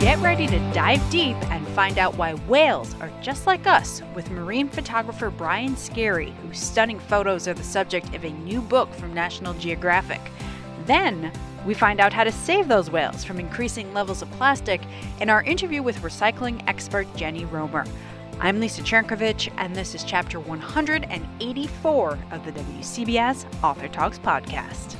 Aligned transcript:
Get 0.00 0.18
ready 0.20 0.46
to 0.46 0.58
dive 0.72 1.10
deep 1.10 1.36
and 1.50 1.68
find 1.68 1.98
out 1.98 2.16
why 2.16 2.32
whales 2.32 2.94
are 3.02 3.12
just 3.20 3.46
like 3.46 3.66
us 3.66 4.00
with 4.14 4.30
marine 4.30 4.66
photographer 4.66 5.28
Brian 5.28 5.76
Skerry, 5.76 6.30
whose 6.40 6.58
stunning 6.58 6.98
photos 6.98 7.46
are 7.46 7.52
the 7.52 7.62
subject 7.62 8.14
of 8.14 8.24
a 8.24 8.30
new 8.30 8.62
book 8.62 8.90
from 8.94 9.12
National 9.12 9.52
Geographic. 9.52 10.22
Then, 10.86 11.30
we 11.66 11.74
find 11.74 12.00
out 12.00 12.14
how 12.14 12.24
to 12.24 12.32
save 12.32 12.66
those 12.66 12.90
whales 12.90 13.24
from 13.24 13.38
increasing 13.38 13.92
levels 13.92 14.22
of 14.22 14.30
plastic 14.30 14.80
in 15.20 15.28
our 15.28 15.42
interview 15.42 15.82
with 15.82 15.98
recycling 15.98 16.64
expert 16.66 17.06
Jennie 17.14 17.44
Romer. 17.44 17.84
I'm 18.40 18.58
Lisa 18.58 18.80
Chernkovich, 18.80 19.52
and 19.58 19.76
this 19.76 19.94
is 19.94 20.02
chapter 20.02 20.40
184 20.40 22.18
of 22.30 22.44
the 22.46 22.52
WCBS 22.52 23.44
Author 23.62 23.88
Talks 23.88 24.18
podcast. 24.18 24.96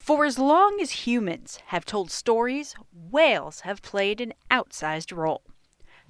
For 0.00 0.24
as 0.24 0.38
long 0.38 0.78
as 0.80 1.06
humans 1.06 1.60
have 1.66 1.84
told 1.84 2.10
stories, 2.10 2.74
whales 2.90 3.60
have 3.60 3.82
played 3.82 4.20
an 4.20 4.32
outsized 4.50 5.14
role. 5.14 5.42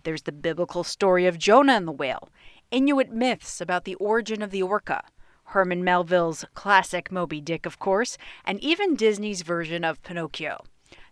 There's 0.05 0.23
the 0.23 0.33
biblical 0.33 0.85
story 0.85 1.27
of 1.27 1.39
Jonah 1.39 1.75
and 1.75 1.89
the 1.89 1.93
whale, 1.93 2.31
Inuit 2.71 3.11
myths 3.11 3.61
about 3.61 3.85
the 3.85 3.97
origin 3.97 4.43
of 4.43 4.53
the 4.53 4.63
orca, 4.63 5.03
Herman 5.47 5.83
Melville's 5.83 6.45
classic 6.55 7.11
Moby 7.11 7.41
Dick, 7.41 7.67
of 7.67 7.81
course, 7.81 8.17
and 8.45 8.61
even 8.61 8.95
Disney's 8.95 9.43
version 9.43 9.85
of 9.85 10.03
Pinocchio. 10.05 10.63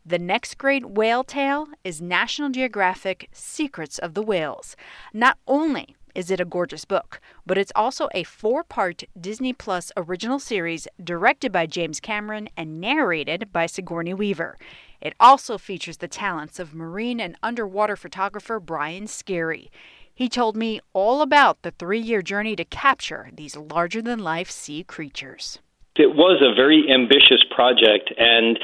The 0.06 0.20
next 0.20 0.56
great 0.56 0.88
whale 0.88 1.24
tale 1.24 1.66
is 1.82 2.00
National 2.00 2.48
Geographic 2.48 3.28
Secrets 3.32 3.98
of 3.98 4.14
the 4.14 4.22
Whales. 4.22 4.76
Not 5.12 5.36
only 5.48 5.96
is 6.14 6.30
it 6.30 6.40
a 6.40 6.44
gorgeous 6.44 6.84
book, 6.84 7.20
but 7.46 7.58
it's 7.58 7.72
also 7.74 8.08
a 8.14 8.24
four 8.24 8.64
part 8.64 9.04
Disney 9.20 9.52
Plus 9.52 9.92
original 9.96 10.38
series 10.38 10.88
directed 11.02 11.52
by 11.52 11.66
James 11.66 12.00
Cameron 12.00 12.48
and 12.56 12.80
narrated 12.80 13.52
by 13.52 13.66
Sigourney 13.66 14.14
Weaver. 14.14 14.56
It 15.00 15.14
also 15.20 15.58
features 15.58 15.98
the 15.98 16.08
talents 16.08 16.58
of 16.58 16.74
marine 16.74 17.20
and 17.20 17.36
underwater 17.42 17.96
photographer 17.96 18.58
Brian 18.58 19.06
Skerry. 19.06 19.70
He 20.14 20.28
told 20.28 20.56
me 20.56 20.80
all 20.92 21.22
about 21.22 21.62
the 21.62 21.70
three 21.70 22.00
year 22.00 22.22
journey 22.22 22.56
to 22.56 22.64
capture 22.64 23.30
these 23.32 23.56
larger 23.56 24.02
than 24.02 24.18
life 24.18 24.50
sea 24.50 24.82
creatures. 24.82 25.60
It 25.94 26.14
was 26.14 26.42
a 26.42 26.54
very 26.54 26.84
ambitious 26.92 27.44
project, 27.54 28.12
and 28.16 28.58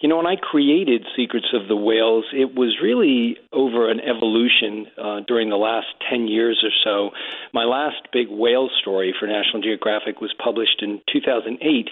you 0.00 0.08
know, 0.08 0.16
when 0.18 0.26
I 0.26 0.36
created 0.36 1.06
Secrets 1.16 1.48
of 1.54 1.68
the 1.68 1.76
Whales, 1.76 2.26
it 2.32 2.54
was 2.54 2.76
really 2.82 3.36
over 3.52 3.90
an 3.90 4.00
evolution 4.00 4.86
uh, 4.98 5.20
during 5.26 5.48
the 5.48 5.56
last 5.56 5.86
10 6.10 6.28
years 6.28 6.62
or 6.62 6.70
so. 6.84 7.16
My 7.54 7.64
last 7.64 8.08
big 8.12 8.28
whale 8.28 8.68
story 8.80 9.14
for 9.18 9.26
National 9.26 9.62
Geographic 9.62 10.20
was 10.20 10.34
published 10.42 10.82
in 10.82 11.00
2008. 11.10 11.88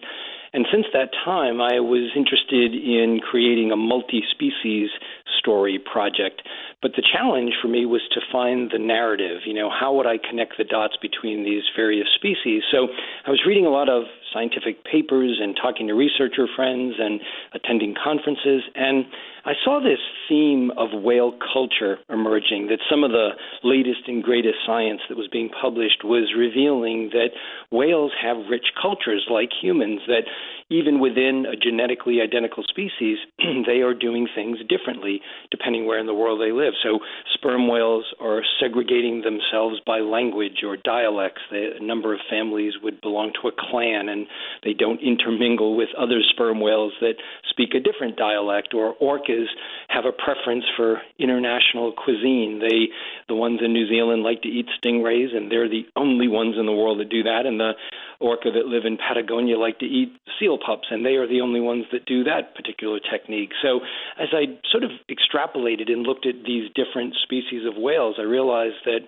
And 0.55 0.66
since 0.70 0.86
that 0.92 1.11
time, 1.24 1.61
I 1.61 1.80
was 1.80 2.14
interested 2.14 2.78
in 2.78 3.19
creating 3.19 3.72
a 3.72 3.77
multi 3.77 4.22
species 4.30 4.91
story 5.36 5.80
project. 5.83 6.42
But 6.80 6.92
the 6.94 7.02
challenge 7.02 7.55
for 7.61 7.66
me 7.66 7.86
was 7.86 8.02
to 8.12 8.20
find 8.30 8.70
the 8.70 8.78
narrative. 8.78 9.42
You 9.46 9.55
know, 9.55 9.68
how 9.68 9.92
would 9.94 10.06
I 10.06 10.16
connect 10.18 10.55
the 10.56 10.64
dots 10.64 10.94
between 11.02 11.42
these 11.42 11.64
various 11.74 12.06
species? 12.14 12.62
So 12.70 12.86
I 13.27 13.30
was 13.30 13.42
reading 13.44 13.66
a 13.66 13.70
lot 13.70 13.89
of 13.89 14.05
scientific 14.34 14.84
papers 14.84 15.38
and 15.40 15.54
talking 15.56 15.86
to 15.86 15.94
researcher 15.94 16.46
friends 16.54 16.94
and 16.98 17.20
attending 17.54 17.94
conferences. 17.94 18.62
And 18.74 19.06
I 19.46 19.52
saw 19.62 19.78
this 19.78 20.00
theme 20.28 20.72
of 20.77 20.88
whale 20.92 21.32
culture 21.52 21.98
emerging, 22.08 22.68
that 22.68 22.80
some 22.90 23.05
of 23.05 23.10
the 23.10 23.36
latest 23.62 24.08
and 24.08 24.22
greatest 24.22 24.56
science 24.66 25.00
that 25.08 25.18
was 25.18 25.28
being 25.30 25.50
published 25.50 26.02
was 26.02 26.32
revealing 26.36 27.10
that 27.12 27.30
whales 27.70 28.12
have 28.20 28.48
rich 28.48 28.72
cultures 28.80 29.27
like 29.30 29.50
humans, 29.52 30.00
that 30.08 30.24
even 30.70 30.98
within 30.98 31.44
a 31.44 31.56
genetically 31.56 32.20
identical 32.22 32.64
species, 32.64 33.18
they 33.67 33.83
are 33.83 33.92
doing 33.92 34.27
things 34.34 34.58
differently 34.67 35.20
depending 35.50 35.86
where 35.86 35.98
in 35.98 36.06
the 36.06 36.14
world 36.14 36.40
they 36.40 36.52
live. 36.52 36.73
So 36.83 37.00
sperm 37.34 37.68
whales 37.68 38.06
are 38.20 38.42
segregating 38.58 39.23
themselves 39.23 39.77
by 39.86 40.00
language 40.00 40.64
or 40.64 40.78
dialects. 40.78 41.42
a 41.52 41.84
number 41.84 42.14
of 42.14 42.20
families 42.30 42.74
would 42.83 43.00
belong 43.02 43.33
to 43.42 43.48
a 43.48 43.52
clan 43.52 44.08
and 44.08 44.23
they 44.62 44.73
don't 44.73 45.01
intermingle 45.01 45.77
with 45.77 45.89
other 45.98 46.20
sperm 46.30 46.61
whales 46.61 46.92
that 47.01 47.14
speak 47.51 47.74
a 47.74 47.80
different 47.80 48.17
dialect 48.17 48.74
or 48.74 48.95
orcas 49.01 49.46
have 49.89 50.05
a 50.05 50.12
preference 50.12 50.64
for 50.77 51.01
international 51.18 51.92
cuisine. 51.92 52.61
They, 52.61 52.89
the 53.29 53.35
ones 53.35 53.61
in 53.64 53.73
New 53.73 53.89
Zealand, 53.89 54.23
like 54.23 54.42
to 54.42 54.48
eat 54.48 54.67
stingrays, 54.83 55.35
and 55.35 55.51
they're 55.51 55.68
the 55.68 55.86
only 55.96 56.29
ones 56.29 56.57
in 56.58 56.67
the 56.67 56.73
world 56.73 57.01
that 57.01 57.08
do 57.08 57.23
that. 57.23 57.46
And 57.46 57.61
the 57.61 57.73
orca 58.20 58.51
that 58.51 58.67
live 58.67 58.85
in 58.85 58.96
Patagonia 58.96 59.58
like 59.58 59.79
to 59.80 59.86
eat 59.86 60.12
seal 60.39 60.58
pups, 60.58 60.89
and 60.91 61.05
they 61.05 61.17
are 61.17 61.29
the 61.29 61.41
only 61.41 61.61
ones 61.61 61.85
that 61.92 62.06
do 62.06 62.24
that 62.24 62.55
particular 62.55 62.98
technique. 62.98 63.51
So, 63.62 63.80
as 64.18 64.29
I 64.33 64.58
sort 64.70 64.85
of 64.85 64.91
extrapolated 65.11 65.91
and 65.91 66.02
looked 66.02 66.27
at 66.27 66.45
these 66.46 66.70
different 66.74 67.14
species 67.23 67.67
of 67.67 67.80
whales, 67.80 68.17
I 68.18 68.23
realized 68.23 68.85
that 68.85 69.01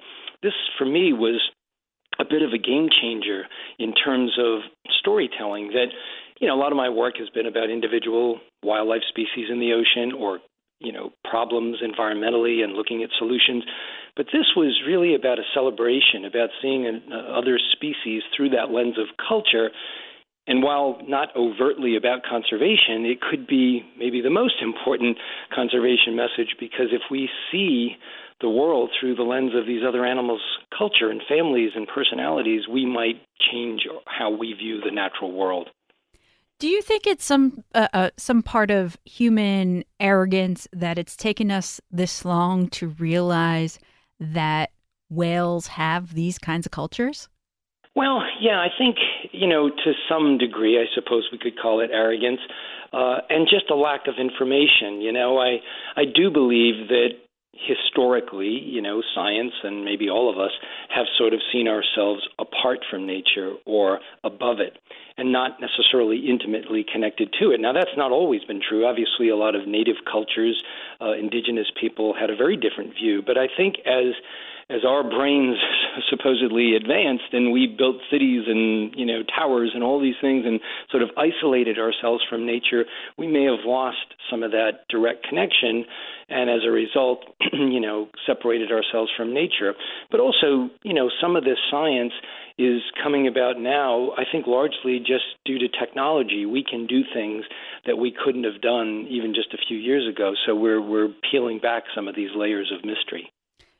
this, 0.42 0.52
for 0.78 0.84
me, 0.84 1.12
was 1.12 1.40
a 2.18 2.24
bit 2.24 2.42
of 2.42 2.52
a 2.52 2.58
game 2.58 2.88
changer 2.90 3.44
in 3.78 3.94
terms 3.94 4.32
of 4.38 4.60
storytelling. 5.00 5.68
That 5.68 5.88
you 6.40 6.48
know, 6.48 6.54
a 6.54 6.60
lot 6.60 6.72
of 6.72 6.76
my 6.76 6.88
work 6.88 7.14
has 7.18 7.28
been 7.30 7.46
about 7.46 7.70
individual 7.70 8.40
wildlife 8.62 9.02
species 9.08 9.48
in 9.50 9.58
the 9.58 9.72
ocean 9.72 10.12
or, 10.12 10.40
you 10.80 10.92
know, 10.92 11.10
problems 11.28 11.78
environmentally 11.80 12.62
and 12.62 12.74
looking 12.74 13.02
at 13.02 13.10
solutions. 13.18 13.64
But 14.16 14.26
this 14.32 14.52
was 14.56 14.80
really 14.86 15.14
about 15.14 15.38
a 15.38 15.48
celebration, 15.54 16.24
about 16.24 16.50
seeing 16.60 16.86
an, 16.86 17.02
uh, 17.10 17.38
other 17.38 17.58
species 17.72 18.22
through 18.36 18.50
that 18.50 18.70
lens 18.70 18.98
of 18.98 19.06
culture. 19.16 19.70
And 20.46 20.62
while 20.62 20.98
not 21.08 21.34
overtly 21.34 21.96
about 21.96 22.22
conservation, 22.22 23.04
it 23.04 23.20
could 23.20 23.46
be 23.46 23.82
maybe 23.98 24.20
the 24.20 24.30
most 24.30 24.56
important 24.62 25.16
conservation 25.54 26.14
message 26.14 26.54
because 26.60 26.92
if 26.92 27.02
we 27.10 27.28
see 27.50 27.96
the 28.40 28.50
world 28.50 28.90
through 28.98 29.14
the 29.14 29.22
lens 29.22 29.52
of 29.54 29.66
these 29.66 29.82
other 29.86 30.04
animals' 30.04 30.42
culture 30.76 31.10
and 31.10 31.22
families 31.28 31.70
and 31.74 31.88
personalities, 31.88 32.68
we 32.68 32.84
might 32.84 33.20
change 33.40 33.86
how 34.04 34.30
we 34.30 34.52
view 34.52 34.80
the 34.80 34.90
natural 34.90 35.32
world. 35.32 35.70
Do 36.58 36.68
you 36.68 36.80
think 36.80 37.06
it's 37.06 37.24
some 37.24 37.64
uh, 37.74 37.88
uh, 37.92 38.10
some 38.16 38.42
part 38.42 38.70
of 38.70 38.96
human 39.04 39.84
arrogance 40.00 40.66
that 40.72 40.98
it's 40.98 41.14
taken 41.14 41.50
us 41.50 41.80
this 41.90 42.24
long 42.24 42.68
to 42.70 42.88
realize 42.88 43.78
that 44.18 44.70
whales 45.10 45.66
have 45.66 46.14
these 46.14 46.38
kinds 46.38 46.64
of 46.64 46.72
cultures? 46.72 47.28
Well, 47.94 48.22
yeah, 48.40 48.58
I 48.58 48.68
think 48.76 48.96
you 49.32 49.46
know 49.46 49.68
to 49.68 49.92
some 50.08 50.38
degree, 50.38 50.78
I 50.78 50.86
suppose 50.94 51.28
we 51.30 51.38
could 51.38 51.58
call 51.60 51.80
it 51.80 51.90
arrogance, 51.92 52.40
uh, 52.92 53.18
and 53.28 53.46
just 53.46 53.70
a 53.70 53.74
lack 53.74 54.06
of 54.06 54.14
information. 54.18 55.02
You 55.02 55.12
know, 55.12 55.38
I 55.38 55.58
I 55.94 56.04
do 56.04 56.30
believe 56.30 56.88
that 56.88 57.10
historically, 57.66 58.48
you 58.48 58.82
know, 58.82 59.02
science 59.14 59.52
and 59.62 59.84
maybe 59.84 60.08
all 60.10 60.30
of 60.30 60.38
us 60.38 60.52
have 60.94 61.06
sort 61.16 61.32
of 61.32 61.40
seen 61.52 61.68
ourselves 61.68 62.22
apart 62.38 62.80
from 62.90 63.06
nature 63.06 63.54
or 63.64 64.00
above 64.24 64.60
it 64.60 64.78
and 65.18 65.32
not 65.32 65.58
necessarily 65.60 66.28
intimately 66.28 66.84
connected 66.90 67.34
to 67.40 67.50
it. 67.50 67.60
Now, 67.60 67.72
that's 67.72 67.96
not 67.96 68.12
always 68.12 68.44
been 68.44 68.60
true. 68.60 68.86
Obviously, 68.86 69.28
a 69.28 69.36
lot 69.36 69.54
of 69.54 69.66
native 69.66 69.96
cultures, 70.10 70.62
uh, 71.00 71.12
indigenous 71.12 71.68
people 71.80 72.14
had 72.14 72.30
a 72.30 72.36
very 72.36 72.56
different 72.56 72.94
view. 72.94 73.22
But 73.26 73.38
I 73.38 73.46
think 73.54 73.76
as 73.86 74.12
as 74.68 74.84
our 74.86 75.02
brains 75.02 75.56
supposedly 76.10 76.74
advanced 76.74 77.32
and 77.32 77.52
we 77.52 77.66
built 77.66 77.96
cities 78.10 78.44
and 78.46 78.94
you 78.96 79.06
know 79.06 79.22
towers 79.36 79.70
and 79.74 79.82
all 79.82 80.00
these 80.00 80.18
things 80.20 80.44
and 80.46 80.60
sort 80.90 81.02
of 81.02 81.10
isolated 81.16 81.78
ourselves 81.78 82.22
from 82.28 82.44
nature 82.44 82.84
we 83.16 83.26
may 83.26 83.44
have 83.44 83.64
lost 83.64 84.14
some 84.30 84.42
of 84.42 84.50
that 84.50 84.86
direct 84.88 85.26
connection 85.28 85.84
and 86.28 86.50
as 86.50 86.60
a 86.66 86.70
result 86.70 87.20
you 87.52 87.80
know 87.80 88.08
separated 88.26 88.72
ourselves 88.72 89.10
from 89.16 89.32
nature. 89.32 89.74
But 90.10 90.20
also 90.20 90.70
you 90.82 90.94
know 90.94 91.10
some 91.20 91.36
of 91.36 91.44
this 91.44 91.58
science 91.70 92.12
is 92.58 92.80
coming 93.02 93.26
about 93.28 93.60
now 93.60 94.12
i 94.16 94.24
think 94.30 94.46
largely 94.46 94.98
just 94.98 95.24
due 95.44 95.58
to 95.58 95.68
technology. 95.68 96.46
We 96.46 96.64
can 96.64 96.86
do 96.86 97.02
things 97.14 97.44
that 97.86 97.96
we 97.96 98.12
couldn't 98.12 98.44
have 98.44 98.60
done 98.60 99.06
even 99.10 99.34
just 99.34 99.52
a 99.54 99.58
few 99.68 99.76
years 99.76 100.08
ago. 100.08 100.32
So 100.46 100.54
we're 100.54 100.80
we're 100.80 101.12
peeling 101.30 101.58
back 101.58 101.84
some 101.94 102.08
of 102.08 102.16
these 102.16 102.30
layers 102.34 102.72
of 102.76 102.84
mystery 102.84 103.30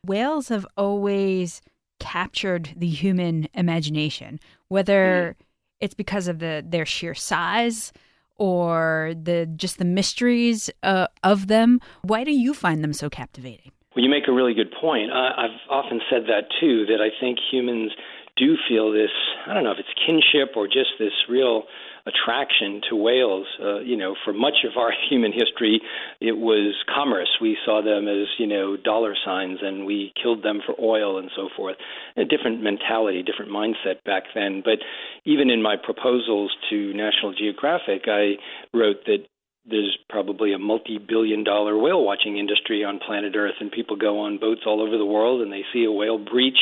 whales 0.05 0.49
have 0.49 0.67
always 0.77 1.63
captured 1.99 2.71
the 2.77 2.89
human 2.89 3.49
imagination, 3.55 4.39
whether 4.69 5.37
mm. 5.39 5.45
it's 5.81 5.95
because 5.95 6.29
of 6.29 6.39
the 6.39 6.65
their 6.67 6.87
sheer 6.87 7.15
size 7.15 7.93
or 8.37 9.15
the 9.21 9.47
just 9.57 9.79
the 9.79 9.85
mysteries 9.85 10.71
uh, 10.83 11.07
of 11.23 11.47
them. 11.47 11.81
Why 12.03 12.25
do 12.25 12.33
you 12.33 12.55
find 12.55 12.85
them 12.85 12.93
so 12.93 13.09
captivating? 13.09 13.73
Well, 13.95 14.05
you 14.05 14.11
make 14.11 14.29
a 14.29 14.33
really 14.33 14.53
good 14.53 14.73
point. 14.79 15.11
I've 15.11 15.59
often 15.71 16.01
said 16.11 16.25
that 16.29 16.45
too. 16.61 16.85
That 16.87 17.01
I 17.01 17.09
think 17.19 17.39
humans 17.51 17.93
do 18.37 18.57
feel 18.69 18.93
this. 18.93 19.11
I 19.47 19.55
don't 19.55 19.65
know 19.65 19.73
if 19.73 19.79
it's 19.79 19.89
kinship 20.05 20.55
or 20.55 20.67
just 20.67 20.91
this 20.99 21.13
real 21.29 21.65
attraction 22.07 22.81
to 22.89 22.97
whales. 22.97 23.47
Uh, 23.61 23.81
you 23.81 23.97
know, 23.97 24.15
for 24.25 24.33
much 24.33 24.65
of 24.65 24.77
our 24.79 24.93
human 25.11 25.33
history, 25.33 25.81
it 26.21 26.39
was 26.39 26.75
commerce. 26.93 27.29
We 27.41 27.57
saw 27.65 27.83
them 27.83 28.09
as 28.09 28.29
you 28.39 28.47
know 28.47 28.77
dollar 28.77 29.15
signs, 29.25 29.59
and 29.63 29.85
we 29.85 30.13
killed 30.21 30.43
them 30.43 30.61
for 30.65 30.75
oil 30.81 31.19
and 31.19 31.31
so 31.37 31.49
forth. 31.57 31.77
A 32.17 32.25
different 32.25 32.63
mentality, 32.63 33.23
different 33.23 33.51
mindset 33.51 34.03
back 34.05 34.25
then. 34.35 34.63
But 34.65 34.79
even 35.25 35.51
in 35.51 35.63
my 35.63 35.77
proposals 35.77 36.53
to 36.71 36.93
National 36.95 37.35
Geographic, 37.35 38.03
I 38.07 38.35
wrote 38.73 39.05
that 39.07 39.27
there's 39.69 39.97
probably 40.09 40.53
a 40.53 40.59
multi-billion 40.59 41.45
dollar 41.45 41.77
whale 41.77 42.05
watching 42.05 42.39
industry 42.39 42.85
on 42.85 43.01
planet 43.05 43.35
Earth 43.37 43.55
and 43.61 43.71
people 43.71 43.97
go 43.97 44.21
on 44.21 44.39
boats 44.39 44.63
all 44.67 44.81
over 44.81 44.97
the 44.97 45.05
world 45.05 45.43
and 45.43 45.53
they 45.53 45.63
see 45.73 45.85
a 45.85 45.93
whale 45.93 46.19
breach 46.19 46.59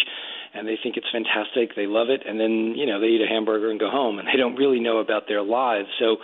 and 0.55 0.69
they 0.69 0.79
think 0.81 0.97
it's 0.97 1.11
fantastic, 1.11 1.75
they 1.75 1.87
love 1.87 2.09
it 2.11 2.23
and 2.27 2.39
then, 2.39 2.75
you 2.77 2.87
know, 2.87 3.01
they 3.01 3.09
eat 3.09 3.23
a 3.23 3.29
hamburger 3.29 3.71
and 3.71 3.81
go 3.81 3.91
home 3.91 4.19
and 4.19 4.29
they 4.29 4.39
don't 4.39 4.56
really 4.56 4.81
know 4.81 4.99
about 4.99 5.29
their 5.29 5.43
lives. 5.43 5.89
So 5.99 6.17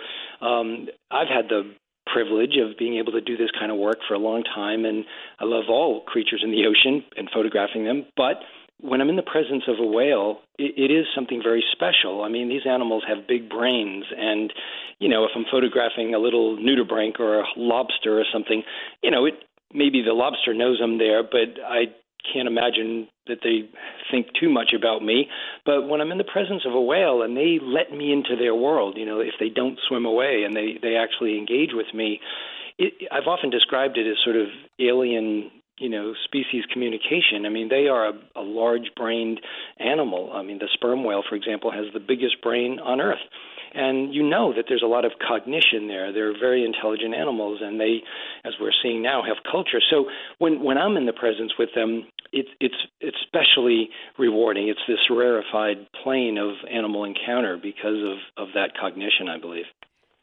um 0.45 0.87
I've 1.11 1.27
had 1.27 1.49
the 1.49 1.73
privilege 2.11 2.57
of 2.57 2.77
being 2.77 2.97
able 2.97 3.11
to 3.13 3.21
do 3.21 3.37
this 3.37 3.51
kind 3.57 3.71
of 3.71 3.77
work 3.77 3.99
for 4.07 4.15
a 4.15 4.19
long 4.19 4.43
time 4.43 4.85
and 4.85 5.05
I 5.39 5.45
love 5.45 5.65
all 5.69 6.01
creatures 6.01 6.41
in 6.43 6.51
the 6.51 6.65
ocean 6.65 7.03
and 7.15 7.29
photographing 7.31 7.85
them, 7.85 8.05
but 8.17 8.41
when 8.81 9.01
I'm 9.01 9.09
in 9.09 9.15
the 9.15 9.23
presence 9.23 9.63
of 9.67 9.79
a 9.79 9.85
whale, 9.85 10.39
it, 10.57 10.73
it 10.77 10.93
is 10.93 11.05
something 11.13 11.41
very 11.43 11.63
special. 11.71 12.23
I 12.23 12.29
mean, 12.29 12.49
these 12.49 12.65
animals 12.67 13.03
have 13.07 13.27
big 13.27 13.49
brains, 13.49 14.05
and 14.17 14.51
you 14.99 15.09
know, 15.09 15.23
if 15.23 15.31
I'm 15.35 15.45
photographing 15.51 16.13
a 16.13 16.19
little 16.19 16.57
nudibranch 16.57 17.19
or 17.19 17.41
a 17.41 17.45
lobster 17.55 18.19
or 18.19 18.25
something, 18.31 18.63
you 19.03 19.11
know, 19.11 19.25
it 19.25 19.35
maybe 19.73 20.01
the 20.01 20.13
lobster 20.13 20.53
knows 20.53 20.79
I'm 20.83 20.97
there, 20.97 21.23
but 21.23 21.61
I 21.63 21.85
can't 22.33 22.47
imagine 22.47 23.07
that 23.27 23.39
they 23.43 23.69
think 24.11 24.27
too 24.39 24.49
much 24.49 24.73
about 24.77 25.03
me. 25.03 25.27
But 25.65 25.87
when 25.87 26.01
I'm 26.01 26.11
in 26.11 26.17
the 26.17 26.23
presence 26.23 26.63
of 26.65 26.73
a 26.73 26.81
whale 26.81 27.21
and 27.21 27.35
they 27.35 27.59
let 27.61 27.91
me 27.95 28.11
into 28.11 28.35
their 28.35 28.53
world, 28.53 28.97
you 28.97 29.05
know, 29.05 29.19
if 29.19 29.33
they 29.39 29.49
don't 29.49 29.79
swim 29.87 30.05
away 30.05 30.43
and 30.45 30.55
they 30.55 30.77
they 30.81 30.95
actually 30.95 31.37
engage 31.37 31.71
with 31.73 31.93
me, 31.93 32.19
it, 32.77 32.93
I've 33.11 33.27
often 33.27 33.49
described 33.49 33.97
it 33.97 34.09
as 34.09 34.17
sort 34.23 34.35
of 34.35 34.47
alien 34.79 35.51
you 35.81 35.89
know 35.89 36.13
species 36.23 36.63
communication. 36.71 37.45
I 37.45 37.49
mean, 37.49 37.69
they 37.69 37.87
are 37.87 38.09
a, 38.09 38.13
a 38.35 38.41
large-brained 38.41 39.41
animal. 39.79 40.31
I 40.33 40.43
mean, 40.43 40.59
the 40.59 40.69
sperm 40.73 41.03
whale, 41.03 41.23
for 41.27 41.35
example, 41.35 41.71
has 41.71 41.85
the 41.93 41.99
biggest 41.99 42.41
brain 42.41 42.79
on 42.79 43.01
Earth. 43.01 43.25
And 43.73 44.13
you 44.13 44.21
know 44.21 44.53
that 44.53 44.65
there's 44.67 44.83
a 44.83 44.87
lot 44.87 45.05
of 45.05 45.13
cognition 45.25 45.87
there. 45.87 46.11
They're 46.11 46.37
very 46.37 46.65
intelligent 46.65 47.15
animals, 47.15 47.59
and 47.61 47.79
they, 47.79 48.03
as 48.43 48.53
we're 48.59 48.75
seeing 48.83 49.01
now, 49.01 49.23
have 49.23 49.37
culture. 49.49 49.79
So 49.89 50.05
when 50.39 50.61
when 50.61 50.77
I'm 50.77 50.97
in 50.97 51.05
the 51.05 51.13
presence 51.13 51.53
with 51.57 51.69
them, 51.73 52.05
it's 52.33 52.49
it's 52.59 52.75
it's 52.99 53.17
especially 53.23 53.89
rewarding. 54.19 54.67
It's 54.67 54.85
this 54.87 54.99
rarefied 55.09 55.87
plane 56.03 56.37
of 56.37 56.51
animal 56.69 57.05
encounter 57.05 57.57
because 57.57 57.99
of 58.03 58.17
of 58.43 58.53
that 58.55 58.77
cognition, 58.77 59.29
I 59.29 59.39
believe. 59.39 59.65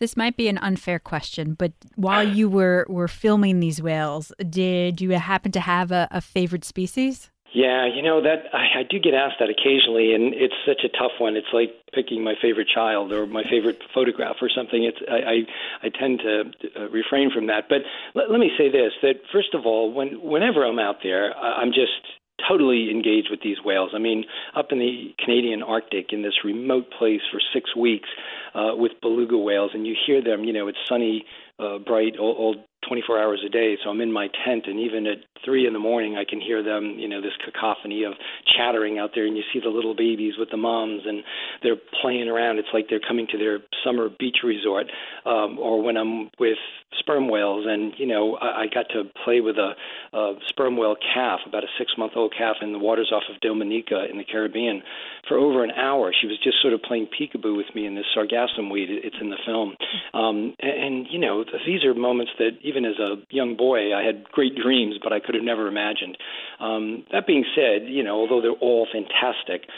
This 0.00 0.16
might 0.16 0.36
be 0.36 0.48
an 0.48 0.58
unfair 0.58 0.98
question, 0.98 1.54
but 1.54 1.72
while 1.96 2.26
you 2.38 2.48
were, 2.48 2.86
were 2.88 3.08
filming 3.08 3.60
these 3.60 3.82
whales, 3.82 4.32
did 4.48 5.00
you 5.00 5.10
happen 5.10 5.52
to 5.52 5.60
have 5.60 5.90
a, 5.90 6.08
a 6.10 6.20
favorite 6.20 6.64
species? 6.64 7.30
Yeah, 7.54 7.86
you 7.86 8.02
know 8.02 8.20
that 8.22 8.44
I, 8.52 8.80
I 8.80 8.82
do 8.88 8.98
get 8.98 9.14
asked 9.14 9.36
that 9.40 9.48
occasionally, 9.48 10.12
and 10.12 10.34
it's 10.34 10.54
such 10.66 10.84
a 10.84 10.88
tough 10.88 11.12
one. 11.18 11.34
It's 11.34 11.48
like 11.52 11.72
picking 11.94 12.22
my 12.22 12.34
favorite 12.40 12.68
child 12.68 13.10
or 13.10 13.26
my 13.26 13.42
favorite 13.42 13.80
photograph 13.94 14.36
or 14.42 14.50
something. 14.54 14.84
It's 14.84 14.98
I 15.10 15.16
I, 15.16 15.86
I 15.86 15.88
tend 15.88 16.20
to 16.20 16.52
uh, 16.76 16.88
refrain 16.90 17.30
from 17.32 17.46
that. 17.46 17.64
But 17.70 17.82
let, 18.14 18.30
let 18.30 18.38
me 18.38 18.50
say 18.58 18.70
this: 18.70 18.92
that 19.00 19.24
first 19.32 19.54
of 19.54 19.64
all, 19.64 19.90
when 19.90 20.20
whenever 20.20 20.62
I'm 20.62 20.78
out 20.78 20.96
there, 21.02 21.34
I'm 21.34 21.72
just 21.72 22.04
totally 22.46 22.90
engaged 22.90 23.29
with 23.31 23.40
these 23.43 23.58
whales. 23.64 23.90
I 23.94 23.99
mean, 23.99 24.25
up 24.55 24.73
in 24.73 24.79
the 24.79 25.14
Canadian 25.19 25.62
Arctic, 25.62 26.12
in 26.12 26.23
this 26.23 26.44
remote 26.44 26.90
place 26.96 27.20
for 27.31 27.40
six 27.52 27.75
weeks 27.75 28.08
uh, 28.55 28.73
with 28.75 28.93
beluga 29.00 29.37
whales, 29.37 29.73
and 29.75 29.87
you 29.87 29.96
hear 30.06 30.23
them. 30.23 30.44
You 30.44 30.52
know, 30.52 30.69
it's 30.69 30.79
sunny, 30.88 31.25
uh, 31.58 31.79
bright, 31.79 32.14
old, 32.19 32.58
24 32.86 33.20
hours 33.20 33.42
a 33.44 33.48
day. 33.48 33.76
So 33.82 33.90
I'm 33.90 34.00
in 34.00 34.12
my 34.12 34.28
tent, 34.44 34.64
and 34.66 34.78
even 34.80 35.06
at 35.06 35.19
three 35.44 35.66
in 35.66 35.72
the 35.72 35.78
morning, 35.78 36.16
I 36.16 36.25
can 36.28 36.40
hear 36.40 36.62
them. 36.62 36.96
You 36.98 37.08
know, 37.08 37.20
this 37.20 37.32
cacophony 37.44 38.04
of 38.04 38.12
chattering 38.56 38.98
out 38.98 39.10
there, 39.14 39.26
and 39.26 39.36
you 39.36 39.42
see 39.52 39.60
the 39.60 39.69
little 39.69 39.94
babies 39.94 40.34
with 40.38 40.50
the 40.50 40.56
moms, 40.56 41.02
and 41.06 41.22
they're 41.62 41.80
playing 42.02 42.28
around. 42.28 42.58
It's 42.58 42.69
like 42.72 42.86
they're 42.88 43.00
coming 43.00 43.26
to 43.32 43.38
their 43.38 43.60
summer 43.84 44.08
beach 44.19 44.38
resort. 44.44 44.86
Um, 45.26 45.58
or 45.58 45.82
when 45.82 45.96
I'm 45.96 46.30
with 46.38 46.58
sperm 46.98 47.28
whales, 47.28 47.66
and 47.69 47.92
you 47.98 48.06
know, 48.06 48.36
I, 48.36 48.62
I 48.62 48.66
got 48.72 48.86
to 48.90 49.04
play 49.25 49.40
with 49.40 49.56
a, 49.56 49.72
a 50.16 50.34
sperm 50.48 50.76
whale 50.76 50.96
calf, 51.14 51.40
about 51.46 51.64
a 51.64 51.69
six-month-old 51.78 52.34
calf, 52.36 52.56
in 52.62 52.72
the 52.72 52.78
waters 52.78 53.12
off 53.12 53.22
of 53.32 53.40
Dominica 53.40 54.06
in 54.10 54.19
the 54.19 54.25
Caribbean 54.25 54.82
for 55.26 55.36
over 55.36 55.64
an 55.64 55.70
hour. 55.72 56.12
She 56.19 56.26
was 56.26 56.38
just 56.42 56.60
sort 56.62 56.75
of 56.75 56.82
playing 56.82 57.08
peekaboo 57.08 57.56
with 57.56 57.66
me 57.75 57.86
in 57.86 57.94
this 57.94 58.06
sargassum 58.16 58.70
weed. 58.70 58.88
It's 58.90 59.16
in 59.20 59.30
the 59.30 59.38
film, 59.44 59.75
um, 60.14 60.54
and, 60.60 60.84
and 60.84 61.06
you 61.10 61.19
know, 61.19 61.44
these 61.66 61.84
are 61.84 61.94
moments 61.94 62.32
that 62.38 62.50
even 62.68 62.84
as 62.84 62.98
a 62.98 63.16
young 63.30 63.56
boy, 63.56 63.94
I 63.94 64.04
had 64.04 64.24
great 64.30 64.54
dreams, 64.54 64.96
but 65.02 65.12
I 65.12 65.20
could 65.20 65.34
have 65.34 65.44
never 65.44 65.66
imagined. 65.66 66.16
Um, 66.60 67.04
that 67.12 67.26
being 67.26 67.44
said, 67.56 67.88
you 67.88 68.04
know, 68.04 68.16
although 68.20 68.40
they're 68.40 68.60
all 68.60 68.86
fantastic, 68.92 69.68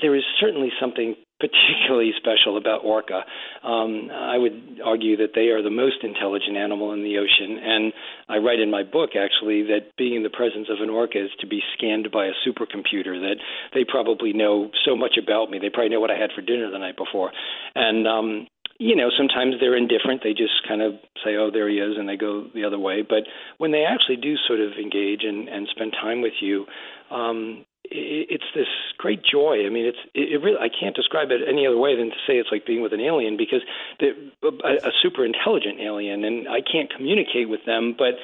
there 0.00 0.14
is 0.14 0.24
certainly 0.40 0.70
something 0.80 1.14
particularly 1.42 2.12
special 2.16 2.56
about 2.56 2.84
orca. 2.84 3.26
Um, 3.64 4.10
I 4.14 4.38
would 4.38 4.78
argue 4.84 5.16
that 5.16 5.34
they 5.34 5.50
are 5.50 5.60
the 5.60 5.74
most 5.74 6.04
intelligent 6.04 6.56
animal 6.56 6.92
in 6.92 7.02
the 7.02 7.18
ocean, 7.18 7.58
and 7.58 7.92
I 8.28 8.36
write 8.38 8.60
in 8.60 8.70
my 8.70 8.84
book 8.84 9.10
actually 9.18 9.62
that 9.64 9.90
being 9.98 10.14
in 10.14 10.22
the 10.22 10.30
presence 10.30 10.68
of 10.70 10.78
an 10.80 10.88
orca 10.88 11.18
is 11.18 11.30
to 11.40 11.48
be 11.48 11.60
scanned 11.76 12.12
by 12.12 12.26
a 12.26 12.38
supercomputer. 12.46 13.18
That 13.18 13.42
they 13.74 13.82
probably 13.82 14.32
know 14.32 14.70
so 14.84 14.94
much 14.94 15.18
about 15.20 15.50
me. 15.50 15.58
They 15.58 15.68
probably 15.68 15.90
know 15.90 16.00
what 16.00 16.12
I 16.12 16.18
had 16.18 16.30
for 16.32 16.42
dinner 16.42 16.70
the 16.70 16.78
night 16.78 16.96
before, 16.96 17.32
and 17.74 18.06
um, 18.06 18.46
you 18.82 18.96
know, 18.96 19.10
sometimes 19.16 19.54
they're 19.60 19.76
indifferent. 19.76 20.22
They 20.24 20.34
just 20.34 20.66
kind 20.66 20.82
of 20.82 20.94
say, 21.24 21.36
"Oh, 21.36 21.50
there 21.52 21.68
he 21.68 21.78
is," 21.78 21.96
and 21.96 22.08
they 22.08 22.16
go 22.16 22.50
the 22.52 22.64
other 22.64 22.78
way. 22.78 23.02
But 23.02 23.30
when 23.58 23.70
they 23.70 23.84
actually 23.84 24.16
do 24.16 24.34
sort 24.36 24.58
of 24.58 24.72
engage 24.72 25.22
and, 25.22 25.48
and 25.48 25.68
spend 25.70 25.92
time 25.92 26.20
with 26.20 26.34
you, 26.40 26.66
um, 27.10 27.64
it, 27.84 28.26
it's 28.28 28.50
this 28.56 28.66
great 28.98 29.22
joy. 29.22 29.64
I 29.64 29.70
mean, 29.70 29.86
it's 29.86 30.02
it, 30.14 30.34
it 30.34 30.42
really. 30.42 30.58
I 30.58 30.68
can't 30.68 30.96
describe 30.96 31.30
it 31.30 31.46
any 31.46 31.64
other 31.64 31.78
way 31.78 31.94
than 31.96 32.10
to 32.10 32.20
say 32.26 32.42
it's 32.42 32.50
like 32.50 32.66
being 32.66 32.82
with 32.82 32.92
an 32.92 33.00
alien 33.00 33.36
because 33.36 33.62
they're 34.00 34.18
a, 34.42 34.88
a 34.88 34.92
super 35.00 35.24
intelligent 35.24 35.78
alien, 35.78 36.24
and 36.24 36.48
I 36.48 36.60
can't 36.60 36.90
communicate 36.90 37.48
with 37.48 37.64
them, 37.64 37.94
but 37.96 38.18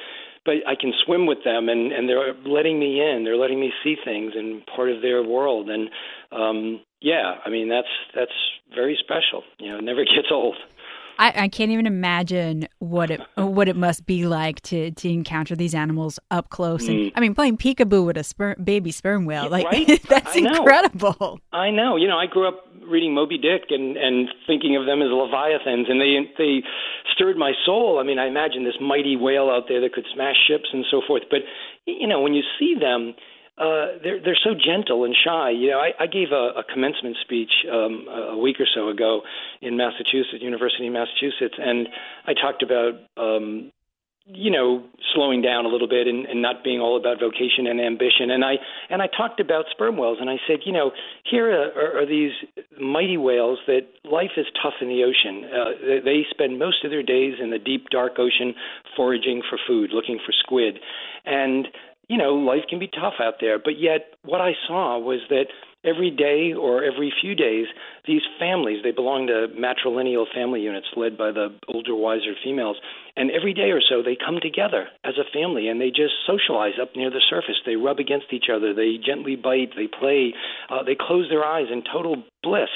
but 0.49 0.67
I 0.67 0.73
can 0.73 0.93
swim 1.05 1.27
with 1.27 1.43
them, 1.43 1.69
and 1.69 1.91
and 1.91 2.09
they're 2.09 2.33
letting 2.45 2.79
me 2.79 2.99
in. 2.99 3.23
They're 3.23 3.37
letting 3.37 3.59
me 3.59 3.71
see 3.83 3.95
things 4.03 4.33
and 4.35 4.65
part 4.65 4.89
of 4.89 5.03
their 5.03 5.21
world, 5.21 5.69
and 5.69 5.89
um, 6.31 6.81
yeah, 7.01 7.35
I 7.45 7.49
mean 7.49 7.69
that's 7.69 7.93
that's 8.15 8.31
very 8.73 8.97
special. 8.99 9.43
You 9.59 9.69
know, 9.69 9.77
it 9.77 9.83
never 9.83 10.03
gets 10.15 10.31
old. 10.31 10.55
I, 11.19 11.33
I 11.35 11.47
can't 11.49 11.69
even 11.69 11.85
imagine 11.85 12.69
what 12.79 13.11
it 13.11 13.21
what 13.35 13.67
it 13.67 13.75
must 13.75 14.05
be 14.05 14.25
like 14.25 14.61
to 14.61 14.91
to 14.91 15.09
encounter 15.09 15.53
these 15.53 15.75
animals 15.75 16.17
up 16.31 16.49
close. 16.49 16.87
And 16.87 16.97
mm. 16.97 17.11
I 17.13 17.19
mean, 17.19 17.35
playing 17.35 17.57
peekaboo 17.57 18.05
with 18.05 18.15
a 18.15 18.23
sperm, 18.23 18.55
baby 18.63 18.91
sperm 18.91 19.25
whale, 19.25 19.49
like 19.49 19.65
right? 19.65 20.01
that's 20.09 20.33
I 20.35 20.39
incredible. 20.39 21.41
I 21.51 21.71
know. 21.71 21.97
You 21.97 22.07
know, 22.07 22.17
I 22.17 22.25
grew 22.25 22.47
up 22.47 22.65
reading 22.87 23.13
Moby 23.13 23.37
Dick 23.37 23.63
and 23.69 23.97
and 23.97 24.29
thinking 24.47 24.77
of 24.77 24.85
them 24.85 25.01
as 25.01 25.09
leviathans, 25.11 25.87
and 25.89 25.99
they 25.99 26.15
they 26.37 26.63
stirred 27.13 27.35
my 27.35 27.51
soul. 27.65 27.99
I 27.99 28.03
mean, 28.03 28.17
I 28.17 28.27
imagine 28.27 28.63
this 28.63 28.79
mighty 28.79 29.17
whale 29.17 29.49
out 29.49 29.65
there 29.67 29.81
that 29.81 29.91
could 29.91 30.05
smash 30.13 30.37
ships 30.47 30.69
and 30.71 30.85
so 30.89 31.01
forth. 31.05 31.23
But 31.29 31.39
you 31.85 32.07
know, 32.07 32.21
when 32.21 32.33
you 32.33 32.43
see 32.57 32.75
them 32.79 33.13
uh, 33.59 33.99
they're 34.01 34.19
they're 34.23 34.39
so 34.41 34.51
gentle 34.55 35.03
and 35.03 35.13
shy. 35.13 35.49
You 35.51 35.71
know, 35.71 35.79
I, 35.79 35.91
I 36.03 36.07
gave 36.07 36.31
a, 36.31 36.59
a 36.59 36.63
commencement 36.63 37.17
speech 37.21 37.51
um, 37.69 38.07
a 38.07 38.37
week 38.37 38.55
or 38.59 38.67
so 38.73 38.87
ago 38.87 39.21
in 39.61 39.75
Massachusetts, 39.75 40.41
University 40.41 40.87
of 40.87 40.93
Massachusetts, 40.93 41.55
and 41.57 41.89
I 42.25 42.33
talked 42.33 42.63
about 42.63 42.93
um, 43.17 43.71
you 44.31 44.51
know 44.51 44.83
slowing 45.13 45.41
down 45.41 45.65
a 45.65 45.67
little 45.67 45.89
bit 45.89 46.07
and, 46.07 46.25
and 46.27 46.41
not 46.41 46.63
being 46.63 46.79
all 46.79 46.95
about 46.95 47.19
vocation 47.19 47.67
and 47.67 47.81
ambition. 47.81 48.31
And 48.31 48.45
I 48.45 48.55
and 48.89 49.01
I 49.01 49.07
talked 49.07 49.41
about 49.41 49.65
sperm 49.71 49.97
whales, 49.97 50.19
and 50.21 50.29
I 50.29 50.37
said, 50.47 50.59
you 50.65 50.71
know, 50.71 50.91
here 51.29 51.51
are, 51.51 51.99
are, 51.99 52.05
these 52.05 52.31
mighty 52.79 53.17
whales 53.17 53.59
that 53.67 53.87
life 54.05 54.37
is 54.37 54.45
tough 54.61 54.75
in 54.81 54.87
the 54.87 55.03
ocean. 55.03 55.43
Uh, 55.51 56.01
they 56.05 56.25
spend 56.29 56.59
most 56.59 56.85
of 56.85 56.91
their 56.91 57.03
days 57.03 57.35
in 57.41 57.49
the 57.49 57.59
deep 57.59 57.89
dark 57.89 58.13
ocean 58.19 58.53
foraging 58.95 59.41
for 59.49 59.59
food, 59.67 59.89
looking 59.93 60.17
for 60.25 60.31
squid, 60.31 60.79
and 61.25 61.67
you 62.09 62.17
know, 62.17 62.33
life 62.33 62.65
can 62.67 62.79
be 62.79 62.87
tough 62.87 63.21
out 63.21 63.35
there. 63.39 63.59
But 63.59 63.79
yet, 63.79 64.13
what 64.25 64.41
I 64.41 64.53
saw 64.67 64.97
was 64.97 65.21
that 65.29 65.45
every 65.85 66.09
day 66.09 66.51
or 66.53 66.83
every 66.83 67.13
few 67.21 67.35
days, 67.35 67.67
these 68.05 68.23
families, 68.39 68.81
they 68.83 68.91
belong 68.91 69.27
to 69.27 69.47
matrilineal 69.55 70.25
family 70.33 70.61
units 70.61 70.87
led 70.97 71.17
by 71.17 71.31
the 71.31 71.55
older, 71.67 71.95
wiser 71.95 72.33
females. 72.43 72.77
And 73.15 73.29
every 73.31 73.53
day 73.53 73.69
or 73.69 73.79
so, 73.79 74.01
they 74.03 74.17
come 74.17 74.39
together 74.41 74.87
as 75.05 75.13
a 75.17 75.31
family 75.31 75.69
and 75.69 75.79
they 75.79 75.89
just 75.89 76.17
socialize 76.25 76.81
up 76.81 76.95
near 76.95 77.11
the 77.11 77.21
surface. 77.29 77.61
They 77.65 77.75
rub 77.75 77.99
against 77.99 78.33
each 78.33 78.49
other, 78.51 78.73
they 78.73 78.97
gently 78.97 79.35
bite, 79.35 79.77
they 79.77 79.87
play, 79.87 80.33
uh, 80.69 80.83
they 80.83 80.97
close 80.99 81.29
their 81.29 81.45
eyes 81.45 81.67
in 81.71 81.83
total 81.83 82.23
bliss. 82.43 82.73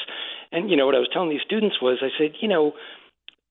And, 0.51 0.69
you 0.69 0.77
know, 0.77 0.85
what 0.85 0.95
I 0.95 0.99
was 0.99 1.09
telling 1.11 1.29
these 1.29 1.41
students 1.43 1.81
was 1.81 1.97
I 2.01 2.13
said, 2.17 2.37
you 2.39 2.47
know, 2.47 2.73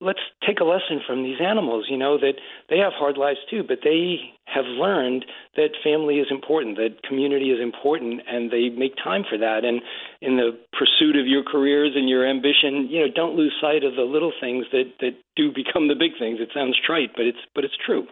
let's 0.03 0.21
take 0.47 0.61
a 0.61 0.65
lesson 0.65 1.01
from 1.07 1.23
these 1.23 1.39
animals, 1.41 1.87
you 1.89 1.97
know, 1.97 2.19
that 2.19 2.35
they 2.69 2.79
have 2.79 2.93
hard 2.93 3.17
lives 3.17 3.39
too, 3.49 3.63
but 3.67 3.79
they 3.85 4.35
have 4.55 4.65
learned 4.67 5.25
that 5.57 5.71
family 5.83 6.17
is 6.17 6.29
important, 6.31 6.77
that 6.77 7.03
community 7.09 7.51
is 7.51 7.61
important, 7.61 8.21
and 8.29 8.51
they 8.51 8.69
make 8.69 8.97
time 9.03 9.25
for 9.29 9.39
that. 9.39 9.65
And 9.65 9.81
in 10.21 10.37
the 10.37 10.59
pursuit 10.73 11.17
of 11.17 11.27
your 11.27 11.43
careers 11.43 11.93
and 11.95 12.09
your 12.09 12.29
ambition, 12.29 12.89
you 12.91 13.01
know, 13.01 13.13
don't 13.15 13.37
lose 13.37 13.55
sight 13.61 13.85
of 13.85 13.97
the 13.97 14.03
little 14.03 14.33
things 14.41 14.67
that, 14.73 14.93
that 15.01 15.17
do 15.37 15.51
become 15.53 15.89
the 15.89 15.95
big 15.95 16.13
things. 16.19 16.39
It 16.41 16.51
sounds 16.55 16.77
trite, 16.85 17.11
but 17.17 17.27
it's 17.27 17.43
but 17.55 17.65
it's 17.65 17.77
true. 17.85 18.07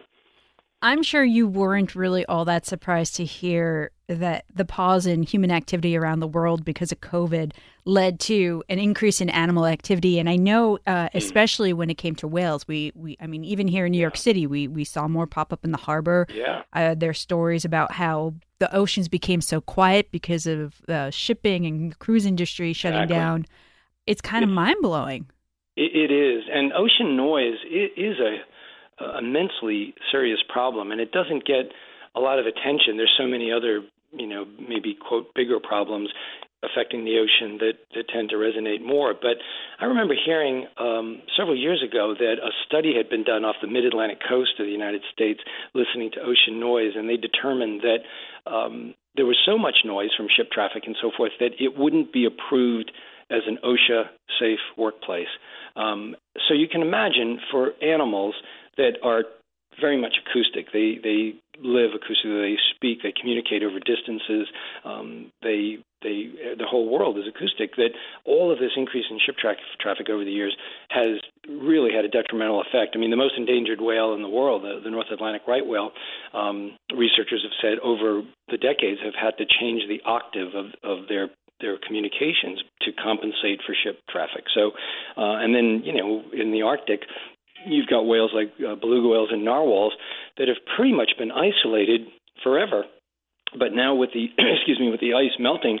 I'm 0.83 1.03
sure 1.03 1.23
you 1.23 1.47
weren't 1.47 1.93
really 1.93 2.25
all 2.25 2.43
that 2.45 2.65
surprised 2.65 3.15
to 3.17 3.25
hear 3.25 3.91
that 4.15 4.45
the 4.53 4.65
pause 4.65 5.05
in 5.05 5.23
human 5.23 5.51
activity 5.51 5.97
around 5.97 6.19
the 6.19 6.27
world 6.27 6.63
because 6.65 6.91
of 6.91 7.01
COVID 7.01 7.53
led 7.85 8.19
to 8.21 8.63
an 8.69 8.79
increase 8.79 9.21
in 9.21 9.29
animal 9.29 9.65
activity. 9.65 10.19
And 10.19 10.29
I 10.29 10.35
know, 10.35 10.77
uh, 10.85 11.09
hmm. 11.09 11.17
especially 11.17 11.73
when 11.73 11.89
it 11.89 11.97
came 11.97 12.15
to 12.15 12.27
whales, 12.27 12.67
we, 12.67 12.91
we 12.95 13.17
I 13.19 13.27
mean, 13.27 13.43
even 13.43 13.67
here 13.67 13.85
in 13.85 13.91
New 13.91 13.99
York 13.99 14.17
City, 14.17 14.45
we, 14.47 14.67
we 14.67 14.83
saw 14.83 15.07
more 15.07 15.27
pop 15.27 15.51
up 15.51 15.63
in 15.63 15.71
the 15.71 15.77
harbor. 15.77 16.27
Yeah. 16.33 16.63
Uh, 16.73 16.95
there 16.95 17.09
are 17.09 17.13
stories 17.13 17.65
about 17.65 17.93
how 17.93 18.33
the 18.59 18.73
oceans 18.75 19.07
became 19.07 19.41
so 19.41 19.61
quiet 19.61 20.11
because 20.11 20.45
of 20.45 20.81
uh, 20.87 21.09
shipping 21.09 21.65
and 21.65 21.97
cruise 21.99 22.25
industry 22.25 22.73
shutting 22.73 23.01
exactly. 23.01 23.15
down. 23.15 23.45
It's 24.05 24.21
kind 24.21 24.43
of 24.43 24.49
mind 24.49 24.77
blowing. 24.81 25.27
It, 25.75 26.11
it 26.11 26.13
is. 26.13 26.43
And 26.51 26.73
ocean 26.73 27.15
noise 27.15 27.57
is 27.69 28.17
a 28.19 28.37
uh, 29.03 29.17
immensely 29.17 29.95
serious 30.11 30.39
problem, 30.47 30.91
and 30.91 31.01
it 31.01 31.11
doesn't 31.11 31.45
get 31.45 31.71
a 32.15 32.19
lot 32.19 32.39
of 32.39 32.45
attention. 32.45 32.97
There's 32.97 33.13
so 33.17 33.25
many 33.25 33.51
other, 33.51 33.81
you 34.11 34.27
know, 34.27 34.45
maybe 34.59 34.95
quote 34.95 35.33
bigger 35.33 35.59
problems 35.59 36.09
affecting 36.63 37.05
the 37.05 37.17
ocean 37.17 37.57
that, 37.57 37.73
that 37.95 38.07
tend 38.13 38.29
to 38.29 38.35
resonate 38.35 38.85
more. 38.85 39.13
But 39.19 39.37
I 39.79 39.85
remember 39.85 40.13
hearing 40.13 40.67
um, 40.77 41.21
several 41.35 41.57
years 41.57 41.81
ago 41.81 42.13
that 42.17 42.35
a 42.37 42.51
study 42.67 42.93
had 42.95 43.09
been 43.09 43.23
done 43.23 43.43
off 43.43 43.55
the 43.61 43.67
mid 43.67 43.85
Atlantic 43.85 44.19
coast 44.27 44.59
of 44.59 44.65
the 44.65 44.71
United 44.71 45.01
States 45.11 45.39
listening 45.73 46.11
to 46.13 46.21
ocean 46.21 46.59
noise, 46.59 46.93
and 46.95 47.09
they 47.09 47.17
determined 47.17 47.81
that 47.81 48.51
um, 48.51 48.93
there 49.15 49.25
was 49.25 49.37
so 49.45 49.57
much 49.57 49.77
noise 49.85 50.09
from 50.15 50.27
ship 50.29 50.51
traffic 50.51 50.83
and 50.85 50.95
so 51.01 51.11
forth 51.15 51.31
that 51.39 51.51
it 51.59 51.77
wouldn't 51.77 52.13
be 52.13 52.25
approved 52.25 52.91
as 53.31 53.41
an 53.47 53.57
OSHA 53.63 54.05
safe 54.39 54.59
workplace. 54.77 55.31
Um, 55.75 56.15
so 56.47 56.53
you 56.53 56.67
can 56.67 56.81
imagine 56.81 57.39
for 57.49 57.71
animals 57.81 58.35
that 58.77 58.97
are 59.03 59.23
very 59.79 59.99
much 59.99 60.17
acoustic. 60.25 60.71
They 60.73 60.99
they 61.01 61.40
live 61.59 61.91
acoustically. 61.91 62.55
They 62.55 62.57
speak. 62.75 63.03
They 63.03 63.13
communicate 63.19 63.63
over 63.63 63.79
distances. 63.79 64.47
Um, 64.85 65.31
they 65.41 65.77
they 66.01 66.31
the 66.57 66.65
whole 66.67 66.89
world 66.89 67.17
is 67.17 67.25
acoustic. 67.27 67.75
That 67.75 67.91
all 68.25 68.51
of 68.51 68.59
this 68.59 68.71
increase 68.75 69.05
in 69.09 69.19
ship 69.25 69.35
tra- 69.37 69.55
traffic 69.79 70.09
over 70.09 70.23
the 70.23 70.31
years 70.31 70.55
has 70.89 71.19
really 71.47 71.91
had 71.93 72.05
a 72.05 72.09
detrimental 72.09 72.61
effect. 72.61 72.95
I 72.95 72.99
mean, 72.99 73.11
the 73.11 73.17
most 73.17 73.35
endangered 73.37 73.81
whale 73.81 74.13
in 74.13 74.21
the 74.21 74.29
world, 74.29 74.63
the, 74.63 74.79
the 74.83 74.89
North 74.91 75.07
Atlantic 75.11 75.43
right 75.47 75.65
whale, 75.65 75.91
um, 76.33 76.77
researchers 76.95 77.43
have 77.43 77.55
said 77.61 77.79
over 77.79 78.21
the 78.49 78.57
decades 78.57 78.99
have 79.03 79.15
had 79.15 79.37
to 79.37 79.45
change 79.59 79.83
the 79.87 80.01
octave 80.05 80.55
of 80.55 80.67
of 80.83 81.07
their 81.07 81.29
their 81.61 81.77
communications 81.77 82.63
to 82.81 82.91
compensate 82.91 83.61
for 83.65 83.75
ship 83.77 83.99
traffic. 84.09 84.45
So, 84.53 84.71
uh, 85.15 85.37
and 85.37 85.53
then 85.53 85.83
you 85.85 85.93
know 85.93 86.23
in 86.33 86.51
the 86.51 86.63
Arctic, 86.63 87.01
you've 87.65 87.87
got 87.87 88.03
whales 88.03 88.31
like 88.33 88.51
uh, 88.59 88.75
beluga 88.75 89.07
whales 89.07 89.29
and 89.31 89.45
narwhals 89.45 89.93
that 90.37 90.47
have 90.47 90.57
pretty 90.75 90.93
much 90.93 91.11
been 91.17 91.31
isolated 91.31 92.01
forever. 92.43 92.83
But 93.57 93.73
now 93.73 93.95
with 93.95 94.11
the 94.13 94.25
excuse 94.37 94.79
me 94.79 94.89
with 94.89 94.99
the 94.99 95.13
ice 95.13 95.37
melting, 95.39 95.79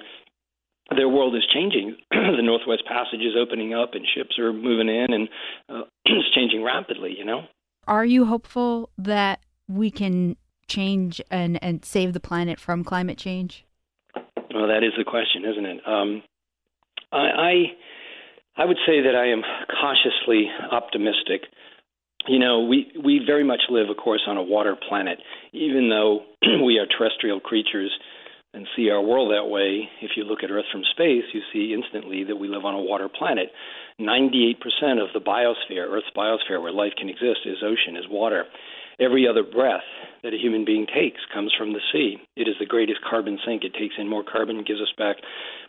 their 0.95 1.09
world 1.09 1.35
is 1.35 1.43
changing. 1.53 1.95
the 2.11 2.41
Northwest 2.43 2.83
Passage 2.87 3.21
is 3.21 3.35
opening 3.39 3.73
up, 3.73 3.91
and 3.93 4.05
ships 4.15 4.37
are 4.39 4.51
moving 4.51 4.89
in, 4.89 5.13
and 5.13 5.29
uh, 5.69 5.83
it's 6.05 6.33
changing 6.35 6.63
rapidly. 6.63 7.15
You 7.17 7.25
know. 7.25 7.41
Are 7.87 8.05
you 8.05 8.25
hopeful 8.25 8.89
that 8.97 9.39
we 9.67 9.91
can 9.91 10.35
change 10.67 11.21
and 11.31 11.61
and 11.63 11.83
save 11.85 12.13
the 12.13 12.19
planet 12.19 12.59
from 12.59 12.83
climate 12.83 13.17
change? 13.17 13.65
Well, 14.53 14.67
that 14.67 14.83
is 14.83 14.93
the 14.97 15.05
question, 15.05 15.45
isn't 15.45 15.65
it? 15.65 15.87
Um, 15.87 16.23
I, 17.11 17.17
I 17.17 17.53
I 18.57 18.65
would 18.65 18.77
say 18.85 19.01
that 19.01 19.15
I 19.15 19.31
am 19.31 19.43
cautiously 19.79 20.49
optimistic 20.71 21.43
you 22.27 22.39
know, 22.39 22.61
we 22.61 22.91
we 23.03 23.21
very 23.25 23.43
much 23.43 23.61
live, 23.69 23.89
of 23.89 23.97
course, 23.97 24.21
on 24.27 24.37
a 24.37 24.43
water 24.43 24.75
planet. 24.75 25.19
Even 25.53 25.89
though 25.89 26.21
we 26.65 26.77
are 26.77 26.85
terrestrial 26.85 27.39
creatures 27.39 27.91
and 28.53 28.67
see 28.75 28.89
our 28.89 29.01
world 29.01 29.31
that 29.31 29.49
way, 29.49 29.87
if 30.01 30.11
you 30.17 30.23
look 30.23 30.43
at 30.43 30.51
Earth 30.51 30.65
from 30.71 30.83
space, 30.91 31.23
you 31.33 31.41
see 31.53 31.73
instantly 31.73 32.25
that 32.25 32.35
we 32.35 32.49
live 32.49 32.65
on 32.65 32.75
a 32.75 32.81
water 32.81 33.07
planet. 33.07 33.49
98% 33.99 34.55
of 35.01 35.07
the 35.13 35.21
biosphere, 35.21 35.87
Earth's 35.87 36.11
biosphere, 36.15 36.61
where 36.61 36.71
life 36.71 36.91
can 36.97 37.07
exist, 37.07 37.45
is 37.45 37.63
ocean, 37.63 37.95
is 37.95 38.05
water. 38.09 38.45
Every 38.99 39.27
other 39.27 39.43
breath 39.43 39.87
that 40.21 40.33
a 40.33 40.37
human 40.37 40.65
being 40.65 40.85
takes 40.85 41.21
comes 41.33 41.53
from 41.57 41.73
the 41.73 41.79
sea. 41.93 42.17
It 42.35 42.47
is 42.47 42.55
the 42.59 42.65
greatest 42.65 42.99
carbon 43.07 43.39
sink. 43.45 43.63
It 43.63 43.73
takes 43.73 43.95
in 43.97 44.07
more 44.09 44.23
carbon 44.23 44.63
gives 44.67 44.81
us 44.81 44.93
back 44.97 45.17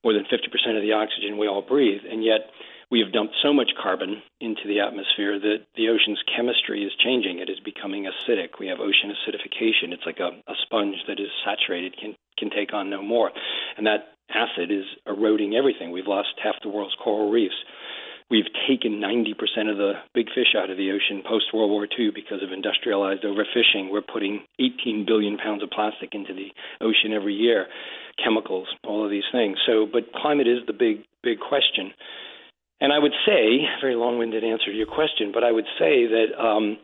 more 0.03 0.13
than 0.13 0.25
50% 0.25 0.77
of 0.77 0.83
the 0.83 0.93
oxygen 0.93 1.39
we 1.39 1.47
all 1.47 1.63
breathe. 1.63 2.03
And 2.11 2.25
yet, 2.25 2.51
we 2.93 3.01
have 3.01 3.11
dumped 3.11 3.35
so 3.43 3.55
much 3.55 3.73
carbon 3.83 4.21
into 4.39 4.69
the 4.69 4.81
atmosphere 4.81 5.41
that 5.41 5.65
the 5.77 5.89
ocean's 5.89 6.21
chemistry 6.29 6.85
is 6.85 6.93
changing. 7.01 7.39
It 7.39 7.49
is 7.49 7.59
becoming 7.65 8.05
acidic. 8.05 8.61
We 8.61 8.69
have 8.69 8.81
ocean 8.81 9.09
acidification. 9.09 9.97
It's 9.97 10.05
like 10.05 10.21
a, 10.21 10.37
a 10.47 10.55
sponge 10.61 10.97
that 11.09 11.19
is 11.19 11.33
saturated, 11.43 11.97
can, 11.97 12.15
can 12.37 12.51
take 12.51 12.75
on 12.75 12.91
no 12.91 13.01
more. 13.01 13.33
And 13.79 13.87
that 13.87 14.13
acid 14.29 14.71
is 14.71 14.85
eroding 15.07 15.57
everything. 15.57 15.91
We've 15.91 16.07
lost 16.07 16.37
half 16.45 16.57
the 16.63 16.69
world's 16.69 16.95
coral 17.03 17.31
reefs. 17.31 17.57
We've 18.31 18.53
taken 18.69 19.01
90% 19.01 19.73
of 19.73 19.79
the 19.79 19.93
big 20.13 20.29
fish 20.29 20.53
out 20.55 20.69
of 20.69 20.77
the 20.77 20.93
ocean 20.93 21.23
post 21.25 21.47
World 21.55 21.71
War 21.71 21.89
II 21.89 22.11
because 22.15 22.43
of 22.43 22.53
industrialized 22.53 23.25
overfishing. 23.25 23.91
We're 23.91 24.05
putting 24.05 24.45
18 24.61 25.07
billion 25.07 25.39
pounds 25.39 25.63
of 25.63 25.71
plastic 25.71 26.11
into 26.13 26.35
the 26.35 26.53
ocean 26.85 27.17
every 27.17 27.35
year, 27.35 27.69
chemicals, 28.23 28.69
all 28.85 29.03
of 29.03 29.11
these 29.11 29.29
things. 29.33 29.57
So, 29.67 29.89
but 29.91 30.13
climate 30.13 30.47
is 30.47 30.61
the 30.67 30.75
big, 30.75 31.05
big 31.23 31.41
question. 31.41 31.93
And 32.83 32.93
I 32.93 32.99
would 32.99 33.15
say, 33.25 33.63
very 33.81 33.95
long-winded 33.95 34.43
answer 34.43 34.67
to 34.67 34.77
your 34.77 34.91
question, 34.91 35.31
but 35.33 35.45
I 35.45 35.53
would 35.53 35.67
say 35.79 36.03
that 36.11 36.35
um, 36.37 36.79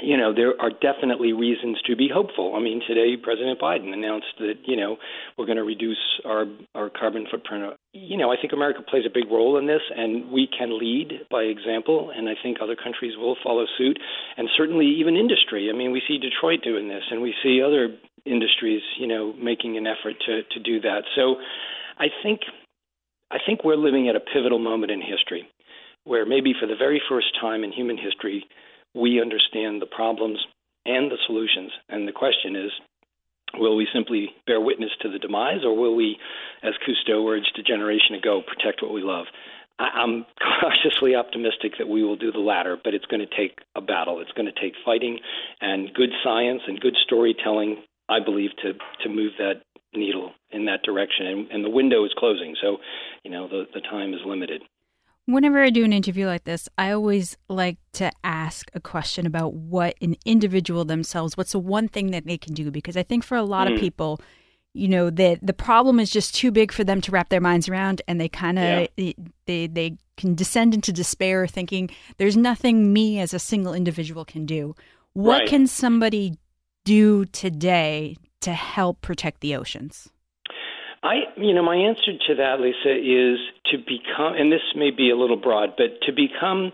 you 0.00 0.16
know 0.16 0.32
there 0.32 0.54
are 0.58 0.70
definitely 0.70 1.34
reasons 1.34 1.76
to 1.86 1.94
be 1.94 2.08
hopeful. 2.08 2.54
I 2.56 2.60
mean, 2.60 2.80
today 2.88 3.20
President 3.22 3.60
Biden 3.60 3.92
announced 3.92 4.32
that 4.38 4.64
you 4.64 4.74
know 4.74 4.96
we're 5.36 5.44
going 5.44 5.60
to 5.60 5.68
reduce 5.68 6.00
our 6.24 6.46
our 6.74 6.88
carbon 6.88 7.26
footprint. 7.30 7.76
You 7.92 8.16
know, 8.16 8.32
I 8.32 8.40
think 8.40 8.54
America 8.54 8.80
plays 8.80 9.04
a 9.04 9.12
big 9.12 9.30
role 9.30 9.58
in 9.58 9.66
this, 9.66 9.82
and 9.94 10.32
we 10.32 10.48
can 10.48 10.78
lead 10.80 11.28
by 11.30 11.42
example. 11.42 12.10
And 12.16 12.26
I 12.26 12.34
think 12.42 12.56
other 12.62 12.74
countries 12.74 13.12
will 13.18 13.36
follow 13.44 13.66
suit, 13.76 13.98
and 14.38 14.48
certainly 14.56 14.86
even 14.86 15.16
industry. 15.16 15.68
I 15.68 15.76
mean, 15.76 15.92
we 15.92 16.00
see 16.08 16.16
Detroit 16.16 16.64
doing 16.64 16.88
this, 16.88 17.04
and 17.10 17.20
we 17.20 17.34
see 17.42 17.60
other 17.60 17.94
industries, 18.24 18.80
you 18.98 19.06
know, 19.06 19.34
making 19.34 19.76
an 19.76 19.86
effort 19.86 20.16
to 20.24 20.40
to 20.42 20.58
do 20.58 20.80
that. 20.80 21.02
So, 21.14 21.36
I 21.98 22.06
think 22.22 22.40
I 23.32 23.38
think 23.46 23.64
we're 23.64 23.76
living 23.76 24.08
at 24.08 24.16
a 24.16 24.20
pivotal 24.20 24.58
moment 24.58 24.92
in 24.92 25.00
history 25.00 25.48
where 26.04 26.26
maybe 26.26 26.52
for 26.58 26.66
the 26.66 26.76
very 26.76 27.00
first 27.08 27.28
time 27.40 27.64
in 27.64 27.72
human 27.72 27.96
history, 27.96 28.44
we 28.94 29.20
understand 29.20 29.80
the 29.80 29.86
problems 29.86 30.38
and 30.84 31.10
the 31.10 31.16
solutions. 31.26 31.70
And 31.88 32.06
the 32.06 32.12
question 32.12 32.56
is, 32.56 32.70
will 33.54 33.76
we 33.76 33.86
simply 33.94 34.30
bear 34.46 34.60
witness 34.60 34.90
to 35.00 35.10
the 35.10 35.18
demise, 35.18 35.64
or 35.64 35.76
will 35.76 35.94
we, 35.94 36.18
as 36.62 36.74
Cousteau 36.84 37.26
urged 37.28 37.56
a 37.58 37.62
generation 37.62 38.16
ago, 38.16 38.42
protect 38.46 38.82
what 38.82 38.92
we 38.92 39.02
love? 39.02 39.26
I'm 39.78 40.26
cautiously 40.60 41.14
optimistic 41.14 41.72
that 41.78 41.88
we 41.88 42.02
will 42.02 42.16
do 42.16 42.32
the 42.32 42.40
latter, 42.40 42.76
but 42.82 42.94
it's 42.94 43.06
going 43.06 43.26
to 43.26 43.36
take 43.36 43.58
a 43.74 43.80
battle. 43.80 44.20
It's 44.20 44.32
going 44.32 44.52
to 44.52 44.60
take 44.60 44.74
fighting 44.84 45.18
and 45.60 45.92
good 45.94 46.10
science 46.22 46.62
and 46.66 46.80
good 46.80 46.96
storytelling, 47.04 47.82
I 48.08 48.18
believe, 48.24 48.50
to, 48.62 48.74
to 49.02 49.08
move 49.08 49.32
that 49.38 49.62
needle 49.94 50.32
in 50.50 50.64
that 50.66 50.82
direction. 50.82 51.26
And, 51.26 51.50
and 51.50 51.64
the 51.64 51.70
window 51.70 52.04
is 52.04 52.12
closing, 52.16 52.54
so 52.60 52.78
you 53.24 53.30
know 53.30 53.48
the 53.48 53.66
the 53.74 53.80
time 53.80 54.14
is 54.14 54.20
limited. 54.24 54.62
Whenever 55.26 55.62
I 55.62 55.70
do 55.70 55.84
an 55.84 55.92
interview 55.92 56.26
like 56.26 56.44
this, 56.44 56.68
I 56.76 56.90
always 56.90 57.36
like 57.48 57.78
to 57.92 58.10
ask 58.24 58.70
a 58.74 58.80
question 58.80 59.24
about 59.24 59.54
what 59.54 59.94
an 60.02 60.16
individual 60.24 60.84
themselves, 60.84 61.36
what's 61.36 61.52
the 61.52 61.60
one 61.60 61.86
thing 61.86 62.10
that 62.10 62.26
they 62.26 62.36
can 62.36 62.54
do? 62.54 62.72
Because 62.72 62.96
I 62.96 63.04
think 63.04 63.22
for 63.22 63.36
a 63.36 63.44
lot 63.44 63.68
mm. 63.68 63.74
of 63.74 63.80
people, 63.80 64.20
you 64.74 64.88
know, 64.88 65.10
that 65.10 65.38
the 65.40 65.52
problem 65.52 66.00
is 66.00 66.10
just 66.10 66.34
too 66.34 66.50
big 66.50 66.72
for 66.72 66.82
them 66.82 67.00
to 67.02 67.12
wrap 67.12 67.28
their 67.28 67.40
minds 67.40 67.68
around, 67.68 68.02
and 68.08 68.20
they 68.20 68.28
kind 68.28 68.58
of 68.58 68.88
yeah. 68.96 69.12
they 69.46 69.66
they 69.68 69.96
can 70.16 70.34
descend 70.34 70.74
into 70.74 70.92
despair, 70.92 71.46
thinking 71.46 71.90
there's 72.16 72.36
nothing 72.36 72.92
me 72.92 73.20
as 73.20 73.32
a 73.32 73.38
single 73.38 73.74
individual 73.74 74.24
can 74.24 74.44
do. 74.44 74.74
What 75.12 75.40
right. 75.40 75.48
can 75.48 75.66
somebody 75.66 76.36
do 76.84 77.26
today 77.26 78.16
to 78.42 78.52
help 78.52 79.00
protect 79.00 79.40
the 79.40 79.56
oceans? 79.56 80.10
I, 81.02 81.26
you 81.36 81.52
know, 81.52 81.64
my 81.64 81.74
answer 81.76 82.12
to 82.28 82.34
that, 82.36 82.60
Lisa, 82.60 82.94
is 82.94 83.38
to 83.72 83.78
become, 83.78 84.34
and 84.38 84.52
this 84.52 84.62
may 84.76 84.90
be 84.90 85.10
a 85.10 85.16
little 85.16 85.36
broad, 85.36 85.70
but 85.76 85.98
to 86.06 86.12
become 86.12 86.70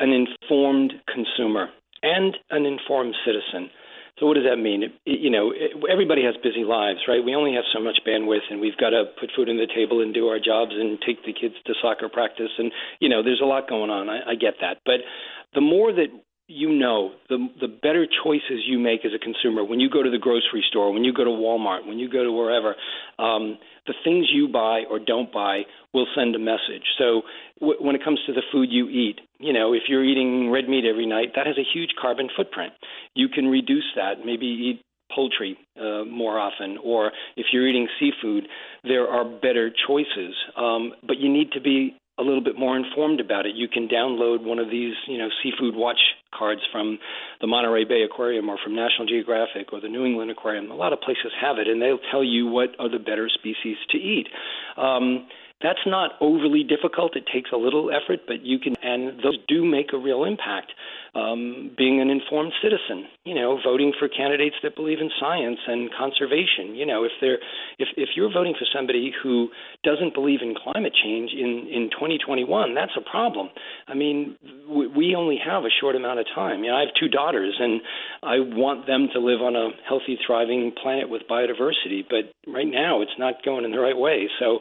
an 0.00 0.10
informed 0.10 0.94
consumer 1.12 1.68
and 2.02 2.36
an 2.50 2.64
informed 2.64 3.14
citizen. 3.24 3.70
So 4.18 4.26
what 4.26 4.34
does 4.34 4.46
that 4.48 4.56
mean? 4.56 4.84
It, 4.84 4.92
you 5.04 5.30
know, 5.30 5.50
it, 5.50 5.72
everybody 5.90 6.22
has 6.24 6.36
busy 6.42 6.64
lives, 6.64 7.00
right? 7.08 7.24
We 7.24 7.34
only 7.34 7.52
have 7.54 7.64
so 7.74 7.80
much 7.82 7.98
bandwidth, 8.06 8.46
and 8.48 8.60
we've 8.60 8.76
got 8.78 8.90
to 8.90 9.04
put 9.18 9.30
food 9.34 9.48
on 9.48 9.56
the 9.56 9.66
table 9.66 10.00
and 10.00 10.14
do 10.14 10.28
our 10.28 10.38
jobs 10.38 10.72
and 10.72 10.98
take 11.04 11.24
the 11.26 11.34
kids 11.34 11.54
to 11.66 11.74
soccer 11.82 12.08
practice, 12.08 12.52
and 12.58 12.72
you 13.00 13.08
know, 13.08 13.22
there's 13.22 13.42
a 13.42 13.46
lot 13.46 13.68
going 13.68 13.90
on. 13.90 14.08
I, 14.08 14.32
I 14.32 14.34
get 14.36 14.54
that, 14.60 14.78
but 14.86 15.04
the 15.52 15.60
more 15.60 15.92
that 15.92 16.08
you 16.46 16.70
know, 16.70 17.12
the 17.28 17.48
the 17.60 17.68
better 17.68 18.06
choices 18.24 18.64
you 18.66 18.78
make 18.78 19.04
as 19.04 19.12
a 19.14 19.18
consumer 19.18 19.64
when 19.64 19.80
you 19.80 19.88
go 19.88 20.02
to 20.02 20.10
the 20.10 20.18
grocery 20.18 20.62
store, 20.68 20.92
when 20.92 21.04
you 21.04 21.12
go 21.12 21.24
to 21.24 21.30
Walmart, 21.30 21.86
when 21.86 21.98
you 21.98 22.10
go 22.10 22.22
to 22.22 22.32
wherever, 22.32 22.74
um, 23.18 23.56
the 23.86 23.94
things 24.04 24.26
you 24.32 24.48
buy 24.48 24.82
or 24.90 24.98
don't 24.98 25.32
buy 25.32 25.62
will 25.94 26.06
send 26.14 26.34
a 26.34 26.38
message. 26.38 26.84
So 26.98 27.22
w- 27.60 27.78
when 27.80 27.94
it 27.96 28.04
comes 28.04 28.20
to 28.26 28.32
the 28.32 28.42
food 28.52 28.68
you 28.70 28.88
eat, 28.88 29.20
you 29.38 29.52
know, 29.52 29.72
if 29.72 29.82
you're 29.88 30.04
eating 30.04 30.50
red 30.50 30.68
meat 30.68 30.84
every 30.84 31.06
night, 31.06 31.32
that 31.36 31.46
has 31.46 31.56
a 31.56 31.64
huge 31.72 31.90
carbon 32.00 32.28
footprint. 32.36 32.72
You 33.14 33.28
can 33.28 33.46
reduce 33.46 33.88
that. 33.96 34.24
Maybe 34.24 34.46
eat 34.46 34.82
poultry 35.14 35.56
uh, 35.80 36.04
more 36.04 36.38
often, 36.38 36.78
or 36.82 37.12
if 37.36 37.46
you're 37.52 37.66
eating 37.68 37.88
seafood, 38.00 38.48
there 38.82 39.06
are 39.08 39.24
better 39.24 39.70
choices. 39.86 40.34
Um, 40.56 40.92
but 41.06 41.18
you 41.18 41.32
need 41.32 41.52
to 41.52 41.60
be 41.60 41.96
a 42.18 42.22
little 42.22 42.42
bit 42.42 42.56
more 42.58 42.76
informed 42.76 43.20
about 43.20 43.46
it. 43.46 43.54
You 43.56 43.66
can 43.68 43.88
download 43.88 44.44
one 44.44 44.58
of 44.58 44.70
these, 44.70 44.94
you 45.08 45.18
know, 45.18 45.28
seafood 45.42 45.74
watch 45.74 45.98
cards 46.32 46.60
from 46.70 46.98
the 47.40 47.46
Monterey 47.46 47.84
Bay 47.84 48.02
Aquarium 48.02 48.48
or 48.48 48.56
from 48.62 48.74
National 48.74 49.06
Geographic 49.06 49.72
or 49.72 49.80
the 49.80 49.88
New 49.88 50.04
England 50.04 50.30
Aquarium. 50.30 50.70
A 50.70 50.74
lot 50.74 50.92
of 50.92 51.00
places 51.00 51.32
have 51.40 51.58
it, 51.58 51.66
and 51.66 51.82
they'll 51.82 51.98
tell 52.10 52.22
you 52.22 52.46
what 52.46 52.70
are 52.78 52.88
the 52.88 52.98
better 52.98 53.28
species 53.28 53.76
to 53.90 53.98
eat. 53.98 54.28
Um, 54.76 55.26
that's 55.62 55.86
not 55.86 56.12
overly 56.20 56.62
difficult. 56.62 57.16
It 57.16 57.24
takes 57.32 57.50
a 57.52 57.56
little 57.56 57.90
effort, 57.90 58.20
but 58.26 58.44
you 58.44 58.58
can, 58.58 58.74
and 58.82 59.18
those 59.18 59.38
do 59.48 59.64
make 59.64 59.92
a 59.92 59.98
real 59.98 60.24
impact 60.24 60.72
um, 61.14 61.70
being 61.76 62.00
an 62.00 62.10
informed 62.10 62.52
citizen. 62.62 63.06
You 63.24 63.34
know, 63.34 63.58
voting 63.64 63.92
for 63.98 64.08
candidates 64.08 64.56
that 64.62 64.76
believe 64.76 64.98
in 65.00 65.10
science 65.18 65.58
and 65.66 65.90
conservation. 65.96 66.74
You 66.74 66.86
know, 66.86 67.04
if 67.04 67.12
they're 67.20 67.38
if 67.78 67.88
if 67.96 68.10
you're 68.16 68.32
voting 68.32 68.54
for 68.58 68.66
somebody 68.74 69.12
who 69.22 69.48
doesn't 69.82 70.14
believe 70.14 70.40
in 70.42 70.54
climate 70.54 70.92
change 70.92 71.30
in 71.32 71.68
in 71.70 71.90
2021, 71.90 72.74
that's 72.74 72.92
a 72.96 73.10
problem. 73.10 73.48
I 73.88 73.94
mean, 73.94 74.36
we 74.68 75.14
only 75.16 75.38
have 75.44 75.64
a 75.64 75.72
short 75.80 75.96
amount 75.96 76.20
of 76.20 76.26
time. 76.34 76.64
You 76.64 76.70
know, 76.70 76.76
I 76.76 76.80
have 76.80 76.94
two 76.98 77.08
daughters, 77.08 77.56
and 77.58 77.80
I 78.22 78.40
want 78.40 78.86
them 78.86 79.08
to 79.14 79.20
live 79.20 79.40
on 79.40 79.56
a 79.56 79.70
healthy, 79.88 80.18
thriving 80.26 80.72
planet 80.80 81.08
with 81.08 81.22
biodiversity. 81.30 82.02
But 82.08 82.34
right 82.50 82.68
now, 82.68 83.02
it's 83.02 83.18
not 83.18 83.44
going 83.44 83.64
in 83.64 83.70
the 83.70 83.80
right 83.80 83.96
way. 83.96 84.28
So 84.38 84.58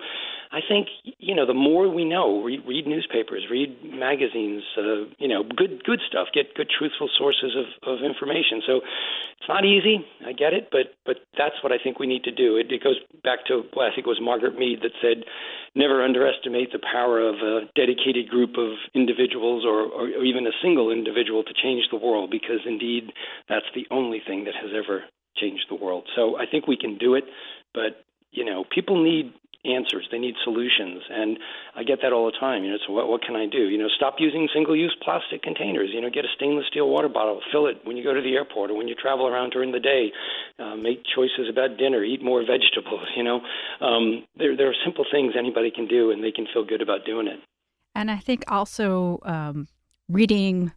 I 0.54 0.60
think 0.62 0.88
you 1.18 1.34
know 1.34 1.48
the 1.48 1.56
more 1.56 1.90
we 1.90 2.06
know, 2.06 2.44
read, 2.44 2.62
read 2.68 2.86
newspapers, 2.86 3.44
read 3.50 3.76
magazines, 3.84 4.62
uh, 4.78 5.10
you 5.18 5.28
know, 5.28 5.44
good 5.44 5.84
good 5.84 6.00
stuff. 6.08 6.28
Get 6.44 6.56
good 6.56 6.68
truthful 6.68 7.10
sources 7.18 7.56
of, 7.56 7.68
of 7.88 8.04
information. 8.04 8.62
So 8.68 8.82
it's 9.40 9.48
not 9.48 9.64
easy. 9.64 10.06
I 10.26 10.34
get 10.34 10.52
it, 10.54 10.68
but 10.72 10.92
but 11.06 11.18
that's 11.38 11.56
what 11.64 11.72
I 11.72 11.78
think 11.82 12.00
we 12.00 12.08
need 12.08 12.24
to 12.24 12.32
do. 12.32 12.58
It, 12.58 12.72
it 12.72 12.84
goes 12.84 13.00
back 13.24 13.46
to 13.48 13.64
well, 13.76 13.88
I 13.88 13.96
think 13.96 14.08
it 14.08 14.12
was 14.12 14.20
Margaret 14.22 14.58
Mead 14.58 14.80
that 14.84 14.92
said, 15.02 15.24
never 15.76 16.04
underestimate 16.04 16.72
the 16.72 16.80
power 16.84 17.20
of 17.24 17.36
a 17.36 17.72
dedicated 17.76 18.30
group 18.30 18.58
of 18.58 18.76
individuals 18.94 19.64
or, 19.66 19.88
or, 19.88 20.08
or 20.20 20.24
even 20.24 20.46
a 20.48 20.56
single 20.62 20.92
individual 20.92 21.44
to 21.44 21.54
change 21.54 21.88
the 21.92 21.98
world, 21.98 22.30
because 22.30 22.60
indeed 22.66 23.12
that's 23.48 23.68
the 23.76 23.88
only 23.92 24.22
thing 24.26 24.44
that 24.46 24.56
has 24.56 24.72
ever 24.76 25.04
changed 25.36 25.66
the 25.70 25.76
world. 25.76 26.04
So 26.16 26.38
I 26.38 26.46
think 26.46 26.68
we 26.68 26.78
can 26.78 26.98
do 26.98 27.16
it, 27.16 27.24
but 27.74 28.04
you 28.32 28.44
know, 28.44 28.66
people 28.74 29.02
need 29.04 29.34
answers. 29.66 30.08
They 30.12 30.20
need 30.20 30.36
solutions, 30.44 31.02
and 31.10 31.40
I 31.76 31.84
get 31.84 32.00
that 32.02 32.12
all 32.12 32.26
the 32.26 32.38
time. 32.38 32.64
You 32.64 32.72
know, 32.72 32.78
so 32.86 32.94
what 32.94 33.08
what 33.08 33.22
can 33.22 33.36
I 33.36 33.48
do? 33.48 33.70
You 33.70 33.78
know, 33.78 33.88
stop 33.96 34.16
using 34.20 34.48
single-use 34.54 34.96
plastic 35.02 35.42
containers. 35.42 35.90
You 35.94 36.02
know, 36.02 36.10
get 36.10 36.26
a 36.26 36.34
stainless 36.36 36.66
steel 36.68 36.90
water 36.90 37.10
bottle, 37.10 37.42
fill 37.52 37.68
it 37.68 37.78
when 37.84 37.98
you 37.98 38.04
go 38.04 38.14
to 38.14 38.22
the 38.22 38.36
airport 38.36 38.72
or 38.72 38.76
when 38.76 38.88
you 38.88 38.96
travel 38.96 39.28
around 39.28 39.52
during 39.52 39.72
the 39.72 39.80
day. 39.80 40.12
Uh, 40.60 40.76
make 40.76 41.04
choices 41.16 41.50
about 41.50 41.78
dinner. 41.78 42.04
Eat 42.04 42.24
more 42.24 42.42
vegetables. 42.54 43.08
You 43.16 43.24
know, 43.24 43.42
um, 43.82 44.26
there 44.38 44.56
there 44.56 44.70
are 44.70 44.80
simple 44.84 45.06
things 45.12 45.34
anybody 45.38 45.72
can 45.72 45.88
do, 45.88 46.12
and 46.12 46.24
they 46.24 46.32
can 46.32 46.48
feel 46.54 46.66
good 46.66 46.82
about 46.82 47.06
doing 47.06 47.28
it. 47.28 47.40
And 47.96 48.10
I 48.10 48.18
think 48.18 48.44
also 48.48 49.20
um, 49.24 49.68
reading 50.10 50.72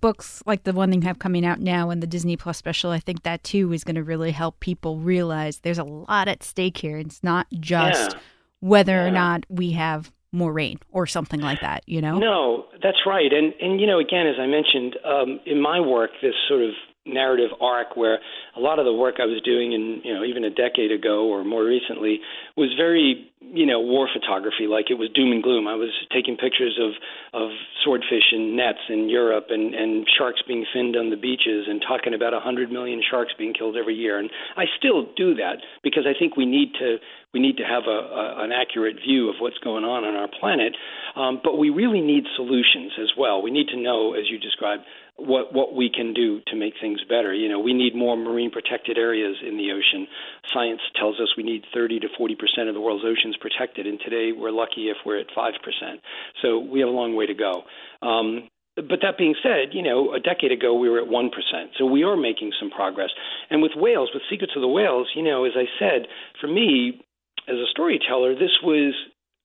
books 0.00 0.42
like 0.46 0.64
the 0.64 0.72
one 0.72 0.90
they 0.90 1.06
have 1.06 1.18
coming 1.18 1.44
out 1.44 1.60
now 1.60 1.90
and 1.90 2.02
the 2.02 2.06
Disney 2.06 2.36
Plus 2.36 2.58
special, 2.58 2.90
I 2.90 2.98
think 2.98 3.22
that 3.22 3.42
too 3.44 3.72
is 3.72 3.84
going 3.84 3.96
to 3.96 4.04
really 4.04 4.30
help 4.30 4.60
people 4.60 4.98
realize 4.98 5.58
there's 5.58 5.78
a 5.78 5.84
lot 5.84 6.28
at 6.28 6.42
stake 6.42 6.78
here. 6.78 6.98
It's 6.98 7.22
not 7.22 7.46
just 7.60 8.12
yeah. 8.12 8.18
whether 8.60 8.92
yeah. 8.92 9.04
or 9.04 9.10
not 9.10 9.44
we 9.48 9.72
have 9.72 10.12
more 10.32 10.52
rain 10.52 10.78
or 10.90 11.06
something 11.06 11.40
like 11.40 11.60
that, 11.60 11.82
you 11.86 12.00
know? 12.00 12.18
No, 12.18 12.66
that's 12.82 12.98
right. 13.06 13.32
And 13.32 13.54
and 13.60 13.80
you 13.80 13.86
know, 13.86 14.00
again, 14.00 14.26
as 14.26 14.36
I 14.38 14.46
mentioned, 14.46 14.96
um, 15.04 15.40
in 15.46 15.60
my 15.60 15.80
work, 15.80 16.10
this 16.20 16.34
sort 16.48 16.62
of 16.62 16.70
narrative 17.06 17.50
arc 17.60 17.96
where 17.96 18.18
a 18.56 18.60
lot 18.60 18.78
of 18.78 18.86
the 18.86 18.92
work 18.92 19.16
I 19.20 19.26
was 19.26 19.40
doing 19.44 19.72
in 19.72 20.00
you 20.04 20.14
know 20.14 20.24
even 20.24 20.44
a 20.44 20.50
decade 20.50 20.90
ago 20.90 21.28
or 21.28 21.44
more 21.44 21.64
recently 21.64 22.20
was 22.56 22.72
very 22.76 23.30
you 23.40 23.66
know 23.66 23.78
war 23.80 24.08
photography 24.08 24.66
like 24.66 24.88
it 24.88 24.96
was 24.96 25.10
doom 25.14 25.30
and 25.30 25.42
gloom 25.42 25.68
I 25.68 25.74
was 25.74 25.92
taking 26.12 26.36
pictures 26.36 26.80
of 26.80 26.96
of 27.38 27.50
swordfish 27.84 28.32
and 28.32 28.56
nets 28.56 28.80
in 28.88 29.10
Europe 29.10 29.46
and 29.50 29.74
and 29.74 30.06
sharks 30.16 30.40
being 30.48 30.64
finned 30.72 30.96
on 30.96 31.10
the 31.10 31.16
beaches 31.20 31.68
and 31.68 31.84
talking 31.86 32.14
about 32.14 32.32
a 32.32 32.40
100 32.40 32.72
million 32.72 33.02
sharks 33.04 33.32
being 33.36 33.52
killed 33.52 33.76
every 33.76 33.94
year 33.94 34.18
and 34.18 34.30
I 34.56 34.64
still 34.78 35.04
do 35.14 35.34
that 35.36 35.60
because 35.82 36.06
I 36.08 36.18
think 36.18 36.36
we 36.36 36.46
need 36.46 36.72
to 36.80 36.96
we 37.34 37.40
need 37.40 37.58
to 37.58 37.64
have 37.64 37.82
a, 37.86 37.90
a, 37.90 38.44
an 38.44 38.52
accurate 38.52 38.96
view 39.04 39.28
of 39.28 39.34
what's 39.40 39.58
going 39.58 39.82
on 39.82 40.04
on 40.04 40.14
our 40.14 40.28
planet. 40.40 40.72
Um, 41.16 41.40
but 41.42 41.58
we 41.58 41.68
really 41.68 42.00
need 42.00 42.24
solutions 42.36 42.92
as 43.02 43.10
well. 43.18 43.42
We 43.42 43.50
need 43.50 43.66
to 43.74 43.76
know, 43.76 44.14
as 44.14 44.30
you 44.30 44.38
described, 44.38 44.84
what 45.16 45.54
what 45.54 45.74
we 45.74 45.90
can 45.90 46.12
do 46.12 46.40
to 46.48 46.56
make 46.56 46.74
things 46.80 47.00
better. 47.08 47.32
You 47.32 47.48
know, 47.48 47.60
we 47.60 47.72
need 47.72 47.94
more 47.94 48.16
marine 48.16 48.50
protected 48.50 48.98
areas 48.98 49.36
in 49.46 49.56
the 49.56 49.70
ocean. 49.70 50.06
Science 50.52 50.80
tells 50.98 51.20
us 51.20 51.28
we 51.36 51.42
need 51.42 51.64
30 51.72 52.00
to 52.00 52.08
40 52.18 52.36
percent 52.36 52.68
of 52.68 52.74
the 52.74 52.80
world's 52.80 53.04
oceans 53.04 53.36
protected, 53.40 53.86
and 53.86 54.00
today 54.00 54.32
we're 54.36 54.50
lucky 54.50 54.90
if 54.90 54.96
we're 55.06 55.20
at 55.20 55.26
five 55.34 55.54
percent. 55.62 56.00
So 56.42 56.58
we 56.58 56.80
have 56.80 56.88
a 56.88 56.92
long 56.92 57.14
way 57.14 57.26
to 57.26 57.34
go. 57.34 57.62
Um, 58.02 58.48
but 58.76 59.00
that 59.02 59.16
being 59.16 59.36
said, 59.40 59.72
you 59.72 59.82
know, 59.82 60.14
a 60.14 60.18
decade 60.18 60.50
ago 60.50 60.74
we 60.74 60.88
were 60.88 60.98
at 60.98 61.06
1%. 61.06 61.30
So 61.78 61.86
we 61.86 62.02
are 62.02 62.16
making 62.16 62.50
some 62.58 62.70
progress. 62.70 63.10
And 63.48 63.62
with 63.62 63.70
whales, 63.76 64.10
with 64.12 64.24
Secrets 64.28 64.54
of 64.56 64.62
the 64.62 64.68
Whales, 64.68 65.06
you 65.14 65.22
know, 65.22 65.44
as 65.44 65.52
I 65.54 65.66
said, 65.78 66.08
for 66.40 66.48
me, 66.48 67.00
as 67.46 67.54
a 67.54 67.70
storyteller, 67.70 68.34
this 68.34 68.58
was 68.64 68.94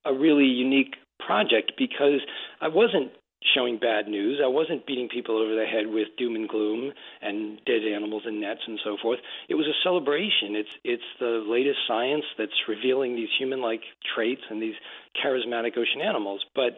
a 0.04 0.14
really 0.14 0.46
unique 0.46 0.96
project 1.20 1.74
because 1.78 2.22
I 2.60 2.70
wasn't 2.70 3.12
showing 3.56 3.80
bad 3.80 4.08
news. 4.08 4.40
I 4.44 4.48
wasn't 4.48 4.86
beating 4.86 5.08
people 5.08 5.42
over 5.42 5.56
the 5.56 5.66
head 5.66 5.88
with 5.88 6.10
doom 6.18 6.36
and 6.36 6.48
gloom 6.48 6.92
and 7.22 7.60
dead 7.66 7.82
animals 7.84 8.24
and 8.26 8.42
nets 8.42 8.62
and 8.68 8.80
so 8.84 8.98
forth. 9.02 9.20
It 9.48 9.56
was 9.56 9.66
a 9.66 9.78
celebration. 9.84 10.56
It's 10.56 10.70
it's 10.84 11.10
the 11.20 11.44
latest 11.48 11.80
science 11.88 12.26
that's 12.38 12.68
revealing 12.68 13.16
these 13.16 13.30
human-like 13.38 13.82
traits 14.14 14.42
and 14.50 14.62
these 14.62 14.76
charismatic 15.24 15.78
ocean 15.78 16.02
animals. 16.04 16.44
But 16.54 16.76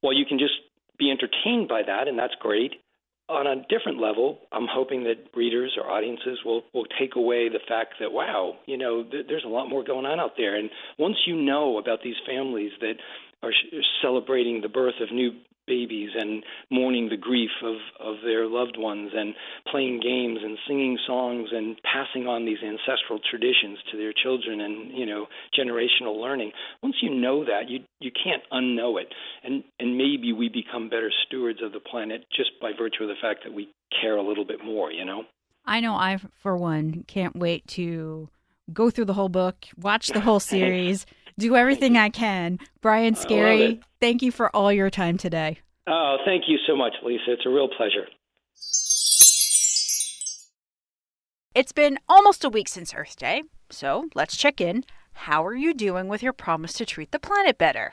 while 0.00 0.14
you 0.14 0.26
can 0.26 0.38
just 0.38 0.54
be 0.98 1.10
entertained 1.10 1.68
by 1.68 1.82
that, 1.86 2.08
and 2.08 2.18
that's 2.18 2.34
great, 2.40 2.72
on 3.28 3.46
a 3.46 3.64
different 3.68 3.98
level, 3.98 4.40
I'm 4.52 4.66
hoping 4.70 5.04
that 5.04 5.34
readers 5.34 5.78
or 5.80 5.90
audiences 5.90 6.40
will 6.44 6.62
will 6.74 6.86
take 6.98 7.16
away 7.16 7.48
the 7.48 7.60
fact 7.66 7.94
that 8.00 8.12
wow, 8.12 8.56
you 8.66 8.76
know, 8.76 9.02
th- 9.02 9.26
there's 9.28 9.44
a 9.44 9.48
lot 9.48 9.70
more 9.70 9.82
going 9.82 10.04
on 10.04 10.20
out 10.20 10.32
there. 10.36 10.56
And 10.56 10.68
once 10.98 11.16
you 11.26 11.36
know 11.36 11.78
about 11.78 12.00
these 12.04 12.16
families 12.26 12.72
that 12.80 12.94
are 13.42 13.52
sh- 13.52 13.76
celebrating 14.02 14.60
the 14.60 14.68
birth 14.68 15.00
of 15.00 15.10
new 15.10 15.32
babies 15.66 16.10
and 16.18 16.42
mourning 16.70 17.08
the 17.08 17.16
grief 17.16 17.50
of, 17.62 17.76
of 18.00 18.16
their 18.24 18.46
loved 18.46 18.76
ones 18.78 19.12
and 19.14 19.34
playing 19.70 20.00
games 20.00 20.38
and 20.42 20.58
singing 20.66 20.98
songs 21.06 21.48
and 21.52 21.78
passing 21.82 22.26
on 22.26 22.44
these 22.44 22.58
ancestral 22.62 23.20
traditions 23.30 23.78
to 23.90 23.96
their 23.96 24.12
children 24.12 24.60
and 24.60 24.96
you 24.96 25.06
know 25.06 25.26
generational 25.58 26.20
learning. 26.20 26.52
Once 26.82 26.96
you 27.02 27.14
know 27.14 27.44
that 27.44 27.68
you 27.68 27.80
you 28.00 28.10
can't 28.12 28.42
unknow 28.52 29.00
it. 29.00 29.12
And 29.42 29.64
and 29.78 29.96
maybe 29.96 30.32
we 30.32 30.48
become 30.48 30.88
better 30.88 31.10
stewards 31.26 31.60
of 31.62 31.72
the 31.72 31.80
planet 31.80 32.24
just 32.34 32.50
by 32.60 32.72
virtue 32.76 33.02
of 33.02 33.08
the 33.08 33.20
fact 33.20 33.40
that 33.44 33.52
we 33.52 33.70
care 34.00 34.16
a 34.16 34.26
little 34.26 34.44
bit 34.44 34.64
more 34.64 34.90
you 34.90 35.04
know? 35.04 35.24
I 35.66 35.80
know 35.80 35.94
I 35.94 36.18
for 36.42 36.56
one 36.56 37.04
can't 37.06 37.36
wait 37.36 37.66
to 37.68 38.28
go 38.72 38.90
through 38.90 39.06
the 39.06 39.14
whole 39.14 39.28
book 39.28 39.56
watch 39.76 40.08
the 40.08 40.20
whole 40.20 40.40
series 40.54 41.06
do 41.38 41.56
everything 41.56 41.96
I 41.96 42.08
can. 42.08 42.58
Brian 42.80 43.14
Skerry, 43.14 43.80
thank 44.00 44.22
you 44.22 44.30
for 44.30 44.54
all 44.54 44.72
your 44.72 44.90
time 44.90 45.18
today. 45.18 45.58
Oh, 45.86 46.16
thank 46.24 46.44
you 46.48 46.58
so 46.66 46.76
much, 46.76 46.94
Lisa. 47.02 47.32
It's 47.32 47.46
a 47.46 47.50
real 47.50 47.68
pleasure. 47.68 48.06
It's 51.54 51.72
been 51.72 51.98
almost 52.08 52.44
a 52.44 52.48
week 52.48 52.68
since 52.68 52.94
Earth 52.94 53.16
Day, 53.16 53.42
so 53.70 54.08
let's 54.14 54.36
check 54.36 54.60
in. 54.60 54.84
How 55.12 55.44
are 55.46 55.54
you 55.54 55.72
doing 55.72 56.08
with 56.08 56.22
your 56.22 56.32
promise 56.32 56.72
to 56.74 56.86
treat 56.86 57.12
the 57.12 57.20
planet 57.20 57.58
better? 57.58 57.92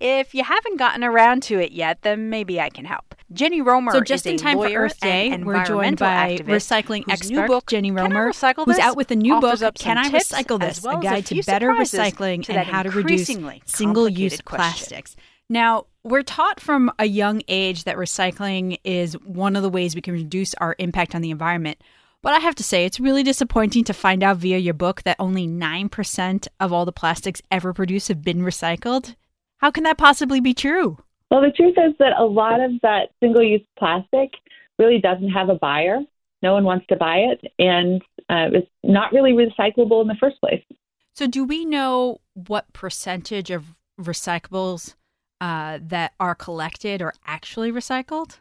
If 0.00 0.34
you 0.34 0.42
haven't 0.42 0.78
gotten 0.78 1.04
around 1.04 1.42
to 1.44 1.58
it 1.58 1.72
yet, 1.72 2.02
then 2.02 2.30
maybe 2.30 2.60
I 2.60 2.70
can 2.70 2.86
help. 2.86 3.14
Jennie 3.32 3.60
Romer 3.60 3.92
so 3.92 4.00
just 4.00 4.26
in 4.26 4.38
time 4.38 4.56
for 4.56 4.66
Earth 4.68 4.98
Day, 4.98 5.36
we're 5.36 5.64
joined 5.64 5.98
by 5.98 6.38
recycling 6.42 7.04
expert 7.08 7.46
book, 7.46 7.66
Jennie 7.66 7.92
Romer, 7.92 8.32
who's 8.32 8.78
out 8.78 8.96
with 8.96 9.10
a 9.10 9.16
new 9.16 9.38
book, 9.40 9.60
Can 9.74 9.98
I 9.98 10.08
Recycle 10.08 10.58
This? 10.58 10.82
Well 10.82 10.98
a 10.98 11.02
guide 11.02 11.30
a 11.30 11.34
to 11.34 11.42
better 11.44 11.68
recycling 11.68 12.42
to 12.44 12.54
and 12.54 12.66
how 12.66 12.82
to 12.82 12.90
reduce 12.90 13.30
single-use 13.66 14.40
plastics. 14.40 15.14
Now, 15.48 15.86
we're 16.02 16.22
taught 16.22 16.60
from 16.60 16.90
a 16.98 17.04
young 17.04 17.42
age 17.46 17.84
that 17.84 17.96
recycling 17.96 18.78
is 18.84 19.14
one 19.24 19.54
of 19.54 19.62
the 19.62 19.68
ways 19.68 19.94
we 19.94 20.00
can 20.00 20.14
reduce 20.14 20.54
our 20.54 20.74
impact 20.78 21.14
on 21.14 21.20
the 21.20 21.30
environment. 21.30 21.80
But 22.22 22.34
I 22.34 22.38
have 22.38 22.54
to 22.56 22.62
say, 22.62 22.84
it's 22.84 23.00
really 23.00 23.22
disappointing 23.22 23.84
to 23.84 23.92
find 23.92 24.22
out 24.22 24.38
via 24.38 24.58
your 24.58 24.74
book 24.74 25.02
that 25.02 25.16
only 25.18 25.46
9% 25.46 26.48
of 26.58 26.72
all 26.72 26.84
the 26.84 26.92
plastics 26.92 27.42
ever 27.50 27.72
produced 27.72 28.08
have 28.08 28.22
been 28.22 28.40
recycled. 28.40 29.14
How 29.60 29.70
can 29.70 29.84
that 29.84 29.98
possibly 29.98 30.40
be 30.40 30.54
true? 30.54 30.96
Well, 31.30 31.42
the 31.42 31.52
truth 31.52 31.76
is 31.76 31.94
that 31.98 32.18
a 32.18 32.24
lot 32.24 32.60
of 32.60 32.72
that 32.82 33.10
single 33.20 33.42
use 33.42 33.60
plastic 33.78 34.30
really 34.78 34.98
doesn't 34.98 35.28
have 35.28 35.50
a 35.50 35.54
buyer. 35.54 35.98
No 36.42 36.54
one 36.54 36.64
wants 36.64 36.86
to 36.86 36.96
buy 36.96 37.18
it, 37.18 37.52
and 37.58 38.00
uh, 38.30 38.48
it's 38.56 38.70
not 38.82 39.12
really 39.12 39.32
recyclable 39.32 40.00
in 40.00 40.08
the 40.08 40.16
first 40.18 40.40
place. 40.40 40.62
So, 41.14 41.26
do 41.26 41.44
we 41.44 41.66
know 41.66 42.20
what 42.32 42.72
percentage 42.72 43.50
of 43.50 43.76
recyclables 44.00 44.94
uh, 45.42 45.78
that 45.82 46.14
are 46.18 46.34
collected 46.34 47.02
are 47.02 47.12
actually 47.26 47.70
recycled? 47.70 48.38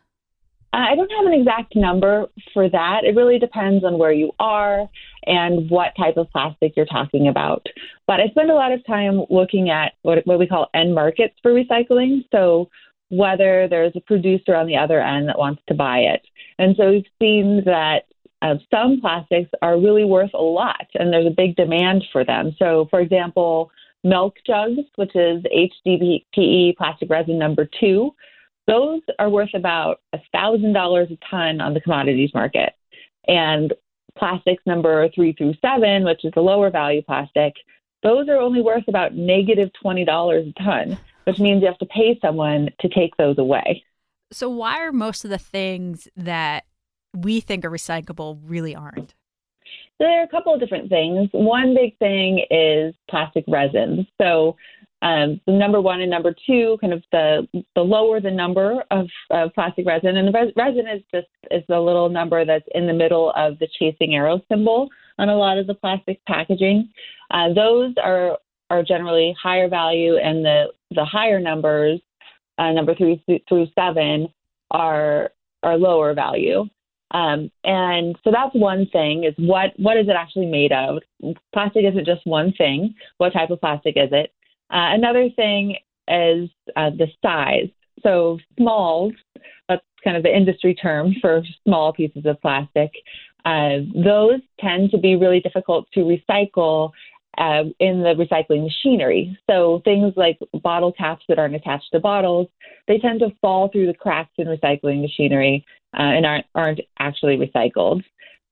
I 0.87 0.95
don't 0.95 1.11
have 1.11 1.25
an 1.25 1.33
exact 1.33 1.75
number 1.75 2.27
for 2.53 2.69
that. 2.69 3.03
It 3.03 3.15
really 3.15 3.39
depends 3.39 3.83
on 3.83 3.97
where 3.97 4.11
you 4.11 4.31
are 4.39 4.87
and 5.25 5.69
what 5.69 5.95
type 5.97 6.17
of 6.17 6.29
plastic 6.31 6.73
you're 6.75 6.85
talking 6.85 7.27
about. 7.27 7.65
But 8.07 8.19
I 8.19 8.27
spend 8.29 8.51
a 8.51 8.55
lot 8.55 8.71
of 8.71 8.85
time 8.85 9.25
looking 9.29 9.69
at 9.69 9.93
what, 10.03 10.25
what 10.25 10.39
we 10.39 10.47
call 10.47 10.69
end 10.73 10.93
markets 10.93 11.35
for 11.41 11.51
recycling. 11.51 12.25
So, 12.31 12.69
whether 13.11 13.67
there's 13.67 13.93
a 13.95 14.01
producer 14.01 14.55
on 14.55 14.67
the 14.67 14.77
other 14.77 15.01
end 15.01 15.29
that 15.29 15.39
wants 15.39 15.63
to 15.67 15.73
buy 15.73 15.99
it. 15.99 16.21
And 16.59 16.75
so, 16.77 16.91
we've 16.91 17.05
seen 17.19 17.63
that 17.65 18.03
uh, 18.41 18.55
some 18.71 19.01
plastics 19.01 19.49
are 19.61 19.79
really 19.79 20.05
worth 20.05 20.33
a 20.33 20.41
lot, 20.41 20.87
and 20.95 21.11
there's 21.11 21.27
a 21.27 21.35
big 21.35 21.55
demand 21.55 22.05
for 22.11 22.23
them. 22.23 22.55
So, 22.57 22.87
for 22.89 22.99
example, 22.99 23.71
milk 24.03 24.35
jugs, 24.45 24.79
which 24.95 25.15
is 25.15 25.43
HDPE 25.43 26.77
plastic 26.77 27.09
resin 27.09 27.37
number 27.37 27.67
two, 27.79 28.13
those 28.69 29.01
are 29.17 29.29
worth 29.29 29.53
about 29.55 30.01
$1,000 30.13 31.11
a 31.11 31.17
ton 31.29 31.59
on 31.59 31.73
the 31.73 31.81
commodities 31.81 32.29
market. 32.33 32.73
And 33.27 33.73
plastics 34.17 34.61
number 34.65 35.09
three 35.15 35.33
through 35.33 35.55
seven, 35.61 36.03
which 36.03 36.23
is 36.23 36.31
the 36.35 36.41
lower 36.41 36.69
value 36.69 37.01
plastic, 37.01 37.53
those 38.03 38.29
are 38.29 38.37
only 38.37 38.61
worth 38.61 38.87
about 38.87 39.15
negative 39.15 39.69
$20 39.83 40.49
a 40.49 40.63
ton, 40.63 40.97
which 41.23 41.39
means 41.39 41.61
you 41.61 41.67
have 41.67 41.79
to 41.79 41.85
pay 41.87 42.17
someone 42.21 42.69
to 42.79 42.89
take 42.89 43.17
those 43.17 43.37
away. 43.39 43.83
So, 44.31 44.47
why 44.47 44.79
are 44.81 44.91
most 44.91 45.25
of 45.25 45.31
the 45.31 45.39
things 45.39 46.07
that 46.15 46.65
we 47.15 47.39
think 47.39 47.65
are 47.65 47.71
recyclable 47.71 48.39
really 48.45 48.75
aren't? 48.75 49.15
There 49.99 50.19
are 50.19 50.23
a 50.23 50.27
couple 50.27 50.53
of 50.53 50.59
different 50.59 50.89
things. 50.89 51.29
One 51.31 51.73
big 51.73 51.97
thing 51.97 52.45
is 52.51 52.93
plastic 53.09 53.43
resins. 53.47 54.05
So, 54.21 54.55
um, 55.01 55.39
the 55.45 55.53
number 55.53 55.79
one 55.79 56.01
and 56.01 56.11
number 56.11 56.35
two, 56.45 56.77
kind 56.81 56.91
of 56.91 57.03
the 57.11 57.47
the 57.75 57.81
lower 57.81 58.19
the 58.19 58.31
number 58.31 58.83
of, 58.91 59.07
of 59.29 59.53
plastic 59.53 59.85
resin, 59.85 60.17
and 60.17 60.27
the 60.27 60.31
res- 60.31 60.53
resin 60.57 60.87
is 60.87 61.01
just 61.13 61.27
is 61.51 61.63
the 61.69 61.79
little 61.79 62.09
number 62.09 62.43
that's 62.43 62.67
in 62.75 62.85
the 62.85 62.93
middle 62.93 63.31
of 63.35 63.57
the 63.59 63.67
chasing 63.79 64.15
arrow 64.15 64.41
symbol 64.49 64.89
on 65.17 65.29
a 65.29 65.35
lot 65.35 65.57
of 65.57 65.67
the 65.67 65.73
plastic 65.73 66.19
packaging. 66.25 66.89
Uh, 67.31 67.53
those 67.53 67.93
are 68.03 68.37
are 68.69 68.83
generally 68.83 69.33
higher 69.41 69.69
value, 69.69 70.17
and 70.17 70.43
the 70.43 70.65
the 70.91 71.05
higher 71.05 71.39
numbers, 71.39 72.01
uh, 72.57 72.71
number 72.71 72.93
three 72.93 73.23
through 73.47 73.67
seven, 73.75 74.27
are 74.71 75.31
are 75.63 75.77
lower 75.77 76.13
value. 76.13 76.65
Um, 77.11 77.49
and 77.63 78.15
so 78.23 78.31
that's 78.31 78.53
one 78.53 78.85
thing 78.91 79.23
is 79.23 79.33
what 79.37 79.71
what 79.77 79.95
is 79.95 80.09
it 80.09 80.15
actually 80.17 80.45
made 80.45 80.73
of? 80.73 81.01
Plastic 81.53 81.85
isn't 81.85 82.05
just 82.05 82.25
one 82.25 82.51
thing. 82.57 82.95
What 83.17 83.31
type 83.31 83.49
of 83.49 83.61
plastic 83.61 83.95
is 83.95 84.09
it? 84.11 84.33
Uh, 84.71 84.93
another 84.93 85.29
thing 85.35 85.75
is 86.07 86.49
uh, 86.75 86.89
the 86.91 87.07
size. 87.21 87.69
So 88.03 88.39
smalls, 88.57 89.13
that's 89.67 89.83
kind 90.03 90.15
of 90.15 90.23
the 90.23 90.35
industry 90.35 90.73
term 90.73 91.15
for 91.21 91.43
small 91.65 91.93
pieces 91.93 92.25
of 92.25 92.39
plastic. 92.41 92.91
Uh, 93.45 93.79
those 93.95 94.39
tend 94.59 94.91
to 94.91 94.97
be 94.97 95.15
really 95.15 95.39
difficult 95.39 95.87
to 95.93 96.01
recycle 96.01 96.91
uh, 97.37 97.63
in 97.79 98.01
the 98.01 98.15
recycling 98.15 98.63
machinery. 98.63 99.37
So 99.49 99.81
things 99.85 100.13
like 100.15 100.37
bottle 100.61 100.91
caps 100.91 101.23
that 101.29 101.39
aren't 101.39 101.55
attached 101.55 101.89
to 101.93 101.99
bottles, 101.99 102.47
they 102.87 102.97
tend 102.97 103.19
to 103.21 103.29
fall 103.41 103.69
through 103.69 103.87
the 103.87 103.93
cracks 103.93 104.33
in 104.37 104.47
recycling 104.47 105.01
machinery 105.01 105.65
uh, 105.97 106.01
and 106.01 106.25
aren't, 106.25 106.45
aren't 106.55 106.81
actually 106.99 107.37
recycled. 107.37 108.03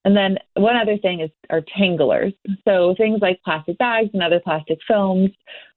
And 0.05 0.15
then 0.15 0.37
one 0.53 0.77
other 0.77 0.97
thing 0.97 1.19
is 1.19 1.29
are 1.49 1.61
tanglers. 1.77 2.31
So 2.65 2.95
things 2.97 3.19
like 3.21 3.41
plastic 3.43 3.77
bags 3.77 4.09
and 4.13 4.23
other 4.23 4.39
plastic 4.39 4.77
films, 4.87 5.31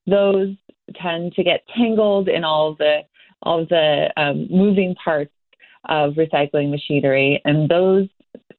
those 0.07 0.55
tend 1.01 1.33
to 1.35 1.45
get 1.45 1.65
tangled 1.77 2.29
in 2.29 2.45
all 2.45 2.75
the 2.75 3.01
all 3.43 3.65
the 3.65 4.11
um, 4.17 4.47
moving 4.51 4.95
parts 5.03 5.33
of 5.89 6.15
recycling 6.15 6.71
machinery, 6.71 7.41
and 7.45 7.69
those 7.69 8.09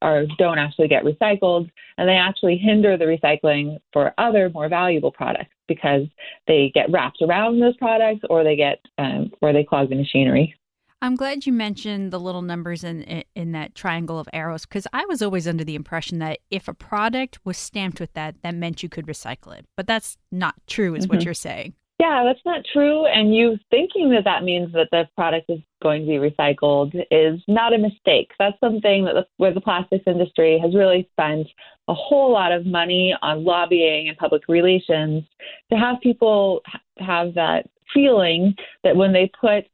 are 0.01 0.25
don't 0.37 0.57
actually 0.57 0.87
get 0.87 1.03
recycled, 1.03 1.69
and 1.97 2.09
they 2.09 2.15
actually 2.15 2.57
hinder 2.57 2.97
the 2.97 3.05
recycling 3.05 3.77
for 3.93 4.13
other 4.17 4.49
more 4.49 4.69
valuable 4.69 5.11
products 5.11 5.53
because 5.67 6.07
they 6.47 6.71
get 6.73 6.91
wrapped 6.91 7.21
around 7.21 7.59
those 7.59 7.77
products, 7.77 8.21
or 8.29 8.43
they 8.43 8.55
get 8.55 8.79
um, 8.97 9.31
or 9.41 9.53
they 9.53 9.63
clog 9.63 9.89
the 9.89 9.95
machinery. 9.95 10.55
I'm 11.03 11.15
glad 11.15 11.47
you 11.47 11.53
mentioned 11.53 12.11
the 12.11 12.19
little 12.19 12.43
numbers 12.43 12.83
in 12.83 13.23
in 13.35 13.53
that 13.53 13.73
triangle 13.73 14.19
of 14.19 14.29
arrows 14.33 14.65
because 14.65 14.85
I 14.93 15.05
was 15.05 15.21
always 15.21 15.47
under 15.47 15.63
the 15.63 15.75
impression 15.75 16.19
that 16.19 16.39
if 16.51 16.67
a 16.67 16.73
product 16.73 17.39
was 17.43 17.57
stamped 17.57 17.99
with 17.99 18.13
that, 18.13 18.35
that 18.43 18.53
meant 18.53 18.83
you 18.83 18.89
could 18.89 19.07
recycle 19.07 19.57
it. 19.57 19.65
But 19.75 19.87
that's 19.87 20.17
not 20.31 20.55
true, 20.67 20.93
is 20.93 21.05
mm-hmm. 21.05 21.15
what 21.15 21.25
you're 21.25 21.33
saying. 21.33 21.73
Yeah, 21.99 22.23
that's 22.23 22.43
not 22.45 22.65
true. 22.71 23.05
And 23.05 23.35
you 23.35 23.57
thinking 23.69 24.09
that 24.11 24.23
that 24.25 24.43
means 24.43 24.73
that 24.73 24.89
the 24.91 25.07
product 25.15 25.49
is 25.49 25.59
going 25.83 26.01
to 26.01 26.07
be 26.07 26.13
recycled 26.13 26.95
is 27.11 27.39
not 27.47 27.73
a 27.73 27.77
mistake. 27.77 28.31
That's 28.39 28.59
something 28.59 29.05
that 29.05 29.13
the, 29.13 29.27
where 29.37 29.53
the 29.53 29.61
plastics 29.61 30.05
industry 30.07 30.59
has 30.59 30.73
really 30.73 31.07
spent 31.11 31.47
a 31.87 31.93
whole 31.93 32.31
lot 32.31 32.51
of 32.51 32.65
money 32.65 33.15
on 33.21 33.43
lobbying 33.43 34.09
and 34.09 34.17
public 34.17 34.43
relations 34.47 35.23
to 35.71 35.77
have 35.77 36.01
people 36.01 36.61
have 36.97 37.35
that 37.35 37.69
feeling 37.93 38.55
that 38.83 38.95
when 38.95 39.13
they 39.13 39.29
put 39.39 39.65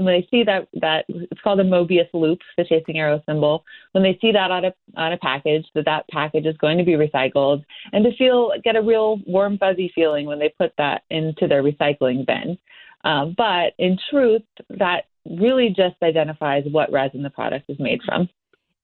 when 0.00 0.06
they 0.06 0.26
see 0.30 0.44
that 0.44 0.68
that 0.74 1.04
it's 1.08 1.40
called 1.42 1.60
a 1.60 1.64
Mobius 1.64 2.08
loop, 2.12 2.40
the 2.56 2.64
chasing 2.64 2.98
arrow 2.98 3.22
symbol, 3.26 3.64
when 3.92 4.02
they 4.02 4.18
see 4.20 4.32
that 4.32 4.50
on 4.50 4.64
a 4.64 4.74
on 4.96 5.12
a 5.12 5.18
package, 5.18 5.66
that 5.74 5.84
that 5.84 6.08
package 6.10 6.46
is 6.46 6.56
going 6.58 6.78
to 6.78 6.84
be 6.84 6.92
recycled, 6.92 7.64
and 7.92 8.04
to 8.04 8.16
feel 8.16 8.52
get 8.64 8.76
a 8.76 8.82
real 8.82 9.18
warm 9.26 9.58
fuzzy 9.58 9.90
feeling 9.94 10.26
when 10.26 10.38
they 10.38 10.52
put 10.58 10.72
that 10.78 11.02
into 11.10 11.46
their 11.46 11.62
recycling 11.62 12.26
bin. 12.26 12.58
Um, 13.04 13.34
but 13.36 13.72
in 13.78 13.98
truth, 14.10 14.42
that 14.70 15.04
really 15.28 15.68
just 15.68 15.96
identifies 16.02 16.64
what 16.70 16.92
resin 16.92 17.22
the 17.22 17.30
product 17.30 17.68
is 17.68 17.78
made 17.78 18.00
from. 18.04 18.28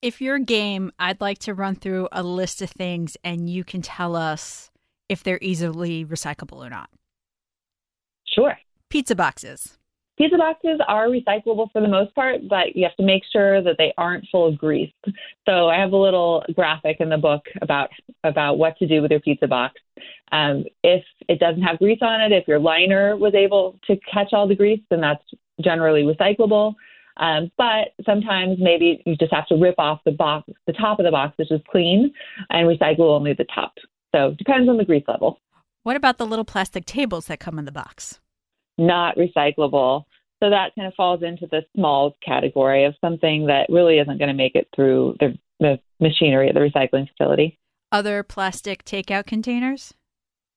If 0.01 0.21
you're 0.21 0.39
game, 0.39 0.91
I'd 0.97 1.19
like 1.19 1.39
to 1.39 1.53
run 1.53 1.75
through 1.75 2.07
a 2.11 2.23
list 2.23 2.61
of 2.61 2.69
things, 2.69 3.17
and 3.23 3.49
you 3.49 3.63
can 3.63 3.81
tell 3.81 4.15
us 4.15 4.71
if 5.09 5.23
they're 5.23 5.39
easily 5.41 6.05
recyclable 6.05 6.65
or 6.65 6.69
not. 6.69 6.89
Sure. 8.25 8.57
Pizza 8.89 9.15
boxes. 9.15 9.77
Pizza 10.19 10.37
boxes 10.37 10.81
are 10.85 11.07
recyclable 11.07 11.71
for 11.71 11.81
the 11.81 11.87
most 11.87 12.13
part, 12.13 12.41
but 12.49 12.75
you 12.75 12.83
have 12.83 12.95
to 12.97 13.03
make 13.03 13.23
sure 13.31 13.63
that 13.63 13.75
they 13.77 13.93
aren't 13.97 14.27
full 14.29 14.45
of 14.45 14.57
grease. 14.57 14.91
So 15.47 15.69
I 15.69 15.79
have 15.79 15.93
a 15.93 15.97
little 15.97 16.43
graphic 16.55 16.97
in 16.99 17.07
the 17.07 17.17
book 17.17 17.41
about 17.61 17.89
about 18.25 18.57
what 18.57 18.77
to 18.79 18.87
do 18.87 19.01
with 19.01 19.11
your 19.11 19.21
pizza 19.21 19.47
box. 19.47 19.75
Um, 20.33 20.65
if 20.83 21.05
it 21.29 21.39
doesn't 21.39 21.61
have 21.61 21.79
grease 21.79 21.99
on 22.01 22.19
it, 22.19 22.33
if 22.33 22.49
your 22.49 22.59
liner 22.59 23.15
was 23.15 23.33
able 23.33 23.79
to 23.87 23.97
catch 24.13 24.33
all 24.33 24.45
the 24.45 24.55
grease, 24.55 24.81
then 24.89 24.99
that's 24.99 25.23
generally 25.61 26.03
recyclable. 26.03 26.73
Um, 27.15 27.49
but 27.57 27.93
sometimes 28.05 28.57
maybe 28.59 29.01
you 29.05 29.15
just 29.15 29.33
have 29.33 29.47
to 29.47 29.55
rip 29.55 29.75
off 29.77 30.01
the 30.03 30.11
box, 30.11 30.49
the 30.67 30.73
top 30.73 30.99
of 30.99 31.05
the 31.05 31.11
box, 31.11 31.37
which 31.37 31.51
is 31.51 31.61
clean, 31.71 32.13
and 32.49 32.67
recycle 32.67 33.15
only 33.15 33.33
the 33.33 33.45
top. 33.55 33.73
So 34.13 34.29
it 34.29 34.37
depends 34.37 34.69
on 34.69 34.75
the 34.75 34.85
grease 34.85 35.03
level. 35.07 35.39
What 35.83 35.95
about 35.95 36.17
the 36.17 36.25
little 36.25 36.45
plastic 36.45 36.85
tables 36.85 37.27
that 37.27 37.39
come 37.39 37.57
in 37.57 37.63
the 37.63 37.71
box? 37.71 38.19
Not 38.79 39.15
recyclable. 39.17 40.05
So 40.41 40.49
that 40.49 40.73
kind 40.75 40.87
of 40.87 40.93
falls 40.95 41.21
into 41.21 41.47
the 41.47 41.61
smalls 41.75 42.13
category 42.25 42.85
of 42.85 42.95
something 43.01 43.47
that 43.47 43.67
really 43.69 43.99
isn't 43.99 44.17
going 44.17 44.29
to 44.29 44.33
make 44.33 44.55
it 44.55 44.67
through 44.75 45.17
the, 45.19 45.37
the 45.59 45.79
machinery 45.99 46.47
at 46.47 46.55
the 46.55 46.61
recycling 46.61 47.09
facility. 47.09 47.59
Other 47.91 48.23
plastic 48.23 48.85
takeout 48.85 49.25
containers? 49.25 49.93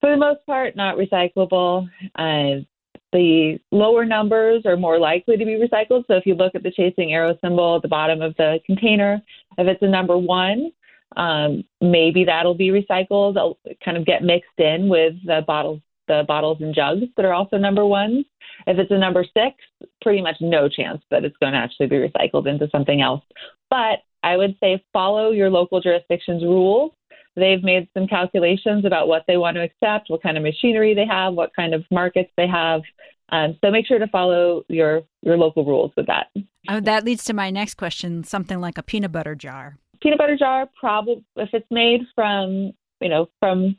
For 0.01 0.11
the 0.11 0.17
most 0.17 0.45
part, 0.47 0.77
not 0.77 0.97
recyclable. 0.97 1.89
Uh, 2.17 2.65
the 3.13 3.59
lower 3.71 4.05
numbers 4.05 4.63
are 4.67 4.77
more 4.77 4.99
likely 4.99 5.37
to 5.37 5.45
be 5.45 5.59
recycled. 5.59 6.05
So 6.07 6.15
if 6.15 6.27
you 6.27 6.35
look 6.35 6.55
at 6.55 6.63
the 6.63 6.71
chasing 6.71 7.13
arrow 7.13 7.37
symbol 7.43 7.77
at 7.77 7.83
the 7.83 7.89
bottom 7.89 8.23
of 8.23 8.35
the 8.37 8.61
container, 8.67 9.21
if 9.59 9.67
it's 9.67 9.83
a 9.83 9.89
number 9.89 10.17
one, 10.17 10.73
um, 11.17 11.65
maybe 11.81 12.25
that'll 12.25 12.55
be 12.55 12.69
recycled. 12.69 13.37
It'll 13.37 13.59
kind 13.85 13.97
of 13.97 14.07
get 14.07 14.23
mixed 14.23 14.59
in 14.59 14.89
with 14.89 15.15
the 15.25 15.43
bottles 15.47 15.81
the 16.13 16.25
bottles 16.27 16.59
and 16.61 16.75
jugs 16.75 17.07
that 17.17 17.25
are 17.25 17.33
also 17.33 17.57
number 17.57 17.87
ones. 17.87 18.25
If 18.67 18.79
it's 18.79 18.91
a 18.91 18.99
number 18.99 19.25
six, 19.25 19.57
pretty 20.03 20.21
much 20.21 20.37
no 20.41 20.69
chance 20.69 21.03
that 21.11 21.25
it's 21.25 21.37
going 21.39 21.55
to 21.55 21.59
actually 21.59 21.87
be 21.87 21.97
recycled 21.97 22.47
into 22.47 22.69
something 22.71 23.01
else. 23.01 23.23
But 23.71 24.01
I 24.23 24.37
would 24.37 24.57
say 24.61 24.85
follow 24.93 25.31
your 25.31 25.51
local 25.51 25.81
jurisdiction's 25.81 26.43
rules. 26.43 26.93
They've 27.35 27.63
made 27.63 27.89
some 27.95 28.07
calculations 28.07 28.85
about 28.85 29.09
what 29.09 29.25
they 29.27 29.39
want 29.39 29.57
to 29.57 29.63
accept, 29.63 30.11
what 30.11 30.23
kind 30.23 30.37
of 30.37 30.43
machinery 30.43 30.95
they 30.95 31.07
have, 31.07 31.33
what 31.33 31.57
kind 31.57 31.73
of 31.73 31.83
markets 31.91 32.31
they 32.37 32.47
have. 32.47 32.83
Um, 33.31 33.57
so 33.65 33.71
make 33.71 33.87
sure 33.87 33.99
to 33.99 34.07
follow 34.09 34.65
your 34.69 35.03
your 35.23 35.39
local 35.39 35.65
rules 35.65 35.93
with 35.97 36.07
that. 36.09 36.27
Oh, 36.69 36.81
that 36.81 37.05
leads 37.05 37.25
to 37.25 37.33
my 37.33 37.51
next 37.51 37.75
question: 37.75 38.23
something 38.25 38.61
like 38.61 38.77
a 38.77 38.83
peanut 38.83 39.13
butter 39.13 39.35
jar. 39.35 39.79
Peanut 40.03 40.19
butter 40.19 40.37
jar, 40.37 40.69
probably 40.79 41.25
if 41.37 41.49
it's 41.55 41.67
made 41.71 42.03
from 42.15 42.73
you 43.01 43.09
know 43.09 43.31
from 43.41 43.77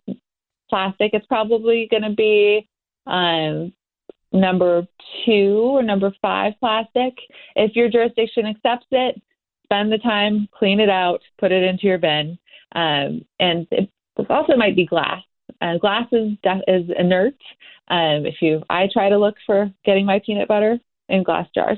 plastic, 0.74 1.12
it's 1.14 1.28
probably 1.28 1.88
going 1.92 2.02
to 2.02 2.16
be 2.16 2.68
um, 3.06 3.72
number 4.32 4.88
two 5.24 5.76
or 5.76 5.84
number 5.84 6.12
five 6.20 6.54
plastic. 6.60 7.14
If 7.56 7.76
your 7.76 7.90
jurisdiction 7.90 8.48
accepts 8.48 8.88
it, 8.90 9.22
spend 9.66 9.92
the 9.92 10.00
time, 10.00 10.48
clean 10.52 10.80
it 10.80 10.90
out, 10.90 11.22
put 11.40 11.52
it 11.52 11.62
into 11.62 11.86
your 11.86 12.00
bin. 12.00 12.40
Um, 12.74 13.24
and 13.40 13.68
it 13.70 13.88
also 14.32 14.56
might 14.56 14.76
be 14.76 14.88
glass. 14.88 15.22
Uh, 15.62 15.78
glass 15.78 16.08
is, 16.12 16.32
is 16.68 16.90
inert. 16.98 17.36
Um, 17.90 18.26
if 18.26 18.42
you, 18.42 18.64
I 18.68 18.90
try 18.92 19.10
to 19.10 19.20
look 19.20 19.36
for 19.46 19.72
getting 19.86 20.08
my 20.08 20.22
peanut 20.26 20.48
butter 20.48 20.80
in 21.08 21.22
glass 21.22 21.48
jars. 21.54 21.78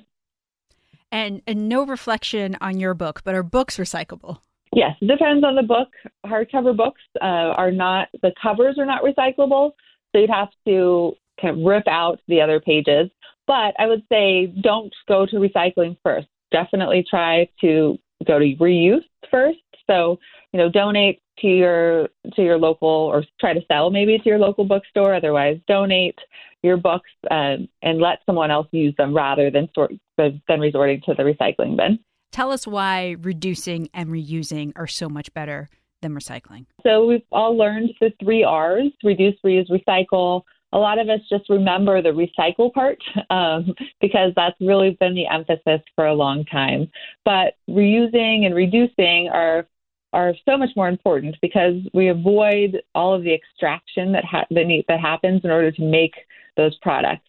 And, 1.11 1.41
and 1.45 1.67
no 1.67 1.85
reflection 1.85 2.55
on 2.61 2.79
your 2.79 2.93
book, 2.93 3.23
but 3.25 3.35
are 3.35 3.43
books 3.43 3.75
recyclable? 3.75 4.39
Yes, 4.75 4.95
it 4.99 5.07
depends 5.07 5.45
on 5.45 5.55
the 5.55 5.63
book. 5.63 5.87
Hardcover 6.25 6.75
books 6.75 7.01
uh, 7.21 7.55
are 7.55 7.71
not, 7.71 8.09
the 8.21 8.33
covers 8.41 8.77
are 8.77 8.85
not 8.85 9.03
recyclable. 9.03 9.71
So 10.11 10.19
you'd 10.19 10.29
have 10.29 10.49
to 10.67 11.13
kind 11.41 11.57
of 11.57 11.65
rip 11.65 11.87
out 11.87 12.19
the 12.27 12.41
other 12.41 12.59
pages. 12.59 13.09
But 13.47 13.73
I 13.79 13.87
would 13.87 14.03
say 14.11 14.47
don't 14.61 14.93
go 15.07 15.25
to 15.25 15.37
recycling 15.37 15.95
first. 16.03 16.27
Definitely 16.51 17.05
try 17.09 17.47
to 17.61 17.97
go 18.27 18.37
to 18.37 18.55
reuse 18.59 19.03
first. 19.31 19.59
So, 19.87 20.19
you 20.51 20.59
know, 20.59 20.69
donate 20.69 21.21
to 21.39 21.47
your 21.47 22.09
to 22.33 22.41
your 22.41 22.57
local 22.57 22.87
or 22.89 23.23
try 23.39 23.53
to 23.53 23.61
sell 23.67 23.89
maybe 23.89 24.17
to 24.17 24.29
your 24.29 24.39
local 24.39 24.65
bookstore. 24.65 25.13
Otherwise, 25.13 25.59
donate 25.67 26.17
your 26.63 26.77
books 26.77 27.09
um, 27.31 27.69
and 27.81 28.01
let 28.01 28.19
someone 28.25 28.51
else 28.51 28.67
use 28.71 28.95
them 28.97 29.15
rather 29.15 29.49
than 29.51 29.69
sort 29.73 29.93
than 30.17 30.59
resorting 30.59 31.01
to 31.05 31.13
the 31.13 31.23
recycling 31.23 31.77
bin. 31.77 31.99
Tell 32.31 32.51
us 32.51 32.67
why 32.67 33.15
reducing 33.21 33.89
and 33.93 34.09
reusing 34.09 34.73
are 34.75 34.87
so 34.87 35.07
much 35.07 35.33
better 35.33 35.69
than 36.01 36.13
recycling. 36.13 36.65
So 36.83 37.05
we've 37.05 37.23
all 37.31 37.57
learned 37.57 37.91
the 38.01 38.11
three 38.21 38.43
R's: 38.43 38.91
reduce, 39.03 39.35
reuse, 39.45 39.69
recycle 39.69 40.43
a 40.75 40.77
lot 40.77 40.99
of 40.99 41.07
us 41.09 41.21
just 41.29 41.49
remember 41.49 42.01
the 42.01 42.09
recycle 42.09 42.71
part 42.71 43.01
um, 43.29 43.73
because 44.01 44.33
that's 44.35 44.59
really 44.59 44.97
been 44.99 45.15
the 45.15 45.25
emphasis 45.25 45.81
for 45.95 46.05
a 46.05 46.13
long 46.13 46.43
time. 46.45 46.91
But 47.23 47.55
reusing 47.69 48.45
and 48.45 48.53
reducing 48.53 49.29
are 49.33 49.65
are 50.13 50.33
so 50.47 50.57
much 50.57 50.69
more 50.77 50.87
important 50.87 51.35
because 51.41 51.75
we 51.93 52.07
avoid 52.07 52.81
all 52.93 53.13
of 53.13 53.23
the 53.23 53.33
extraction 53.33 54.13
that 54.13 54.23
ha- 54.23 54.45
that, 54.49 54.83
that 54.87 54.99
happens 54.99 55.41
in 55.43 55.49
order 55.49 55.71
to 55.71 55.81
make 55.81 56.13
those 56.55 56.75
products. 56.81 57.27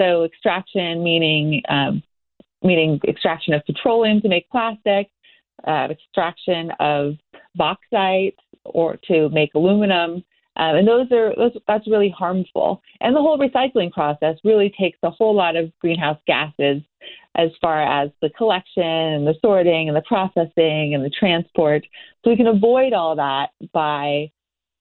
So 0.00 0.24
extraction 0.24 1.02
meaning 1.02 1.62
um, 1.68 2.02
meaning 2.62 3.00
extraction 3.06 3.54
of 3.54 3.64
petroleum 3.66 4.20
to 4.20 4.28
make 4.28 4.48
plastic, 4.50 5.10
uh, 5.66 5.88
extraction 5.90 6.70
of 6.80 7.14
bauxite 7.54 8.36
ore 8.64 8.98
to 9.08 9.28
make 9.30 9.54
aluminum, 9.54 10.24
um, 10.56 10.76
and 10.76 10.86
those 10.86 11.10
are 11.12 11.34
those, 11.36 11.52
that's 11.66 11.88
really 11.88 12.10
harmful. 12.10 12.82
And 13.00 13.16
the 13.16 13.20
whole 13.20 13.38
recycling 13.38 13.90
process 13.90 14.36
really 14.44 14.72
takes 14.78 14.98
a 15.02 15.10
whole 15.10 15.34
lot 15.34 15.56
of 15.56 15.72
greenhouse 15.78 16.18
gases 16.26 16.82
as 17.36 17.50
far 17.60 17.82
as 17.82 18.10
the 18.20 18.28
collection 18.30 18.82
and 18.82 19.26
the 19.26 19.34
sorting 19.40 19.88
and 19.88 19.96
the 19.96 20.02
processing 20.02 20.94
and 20.94 21.02
the 21.02 21.10
transport. 21.18 21.86
So 22.22 22.30
we 22.30 22.36
can 22.36 22.48
avoid 22.48 22.92
all 22.92 23.16
that 23.16 23.50
by 23.72 24.30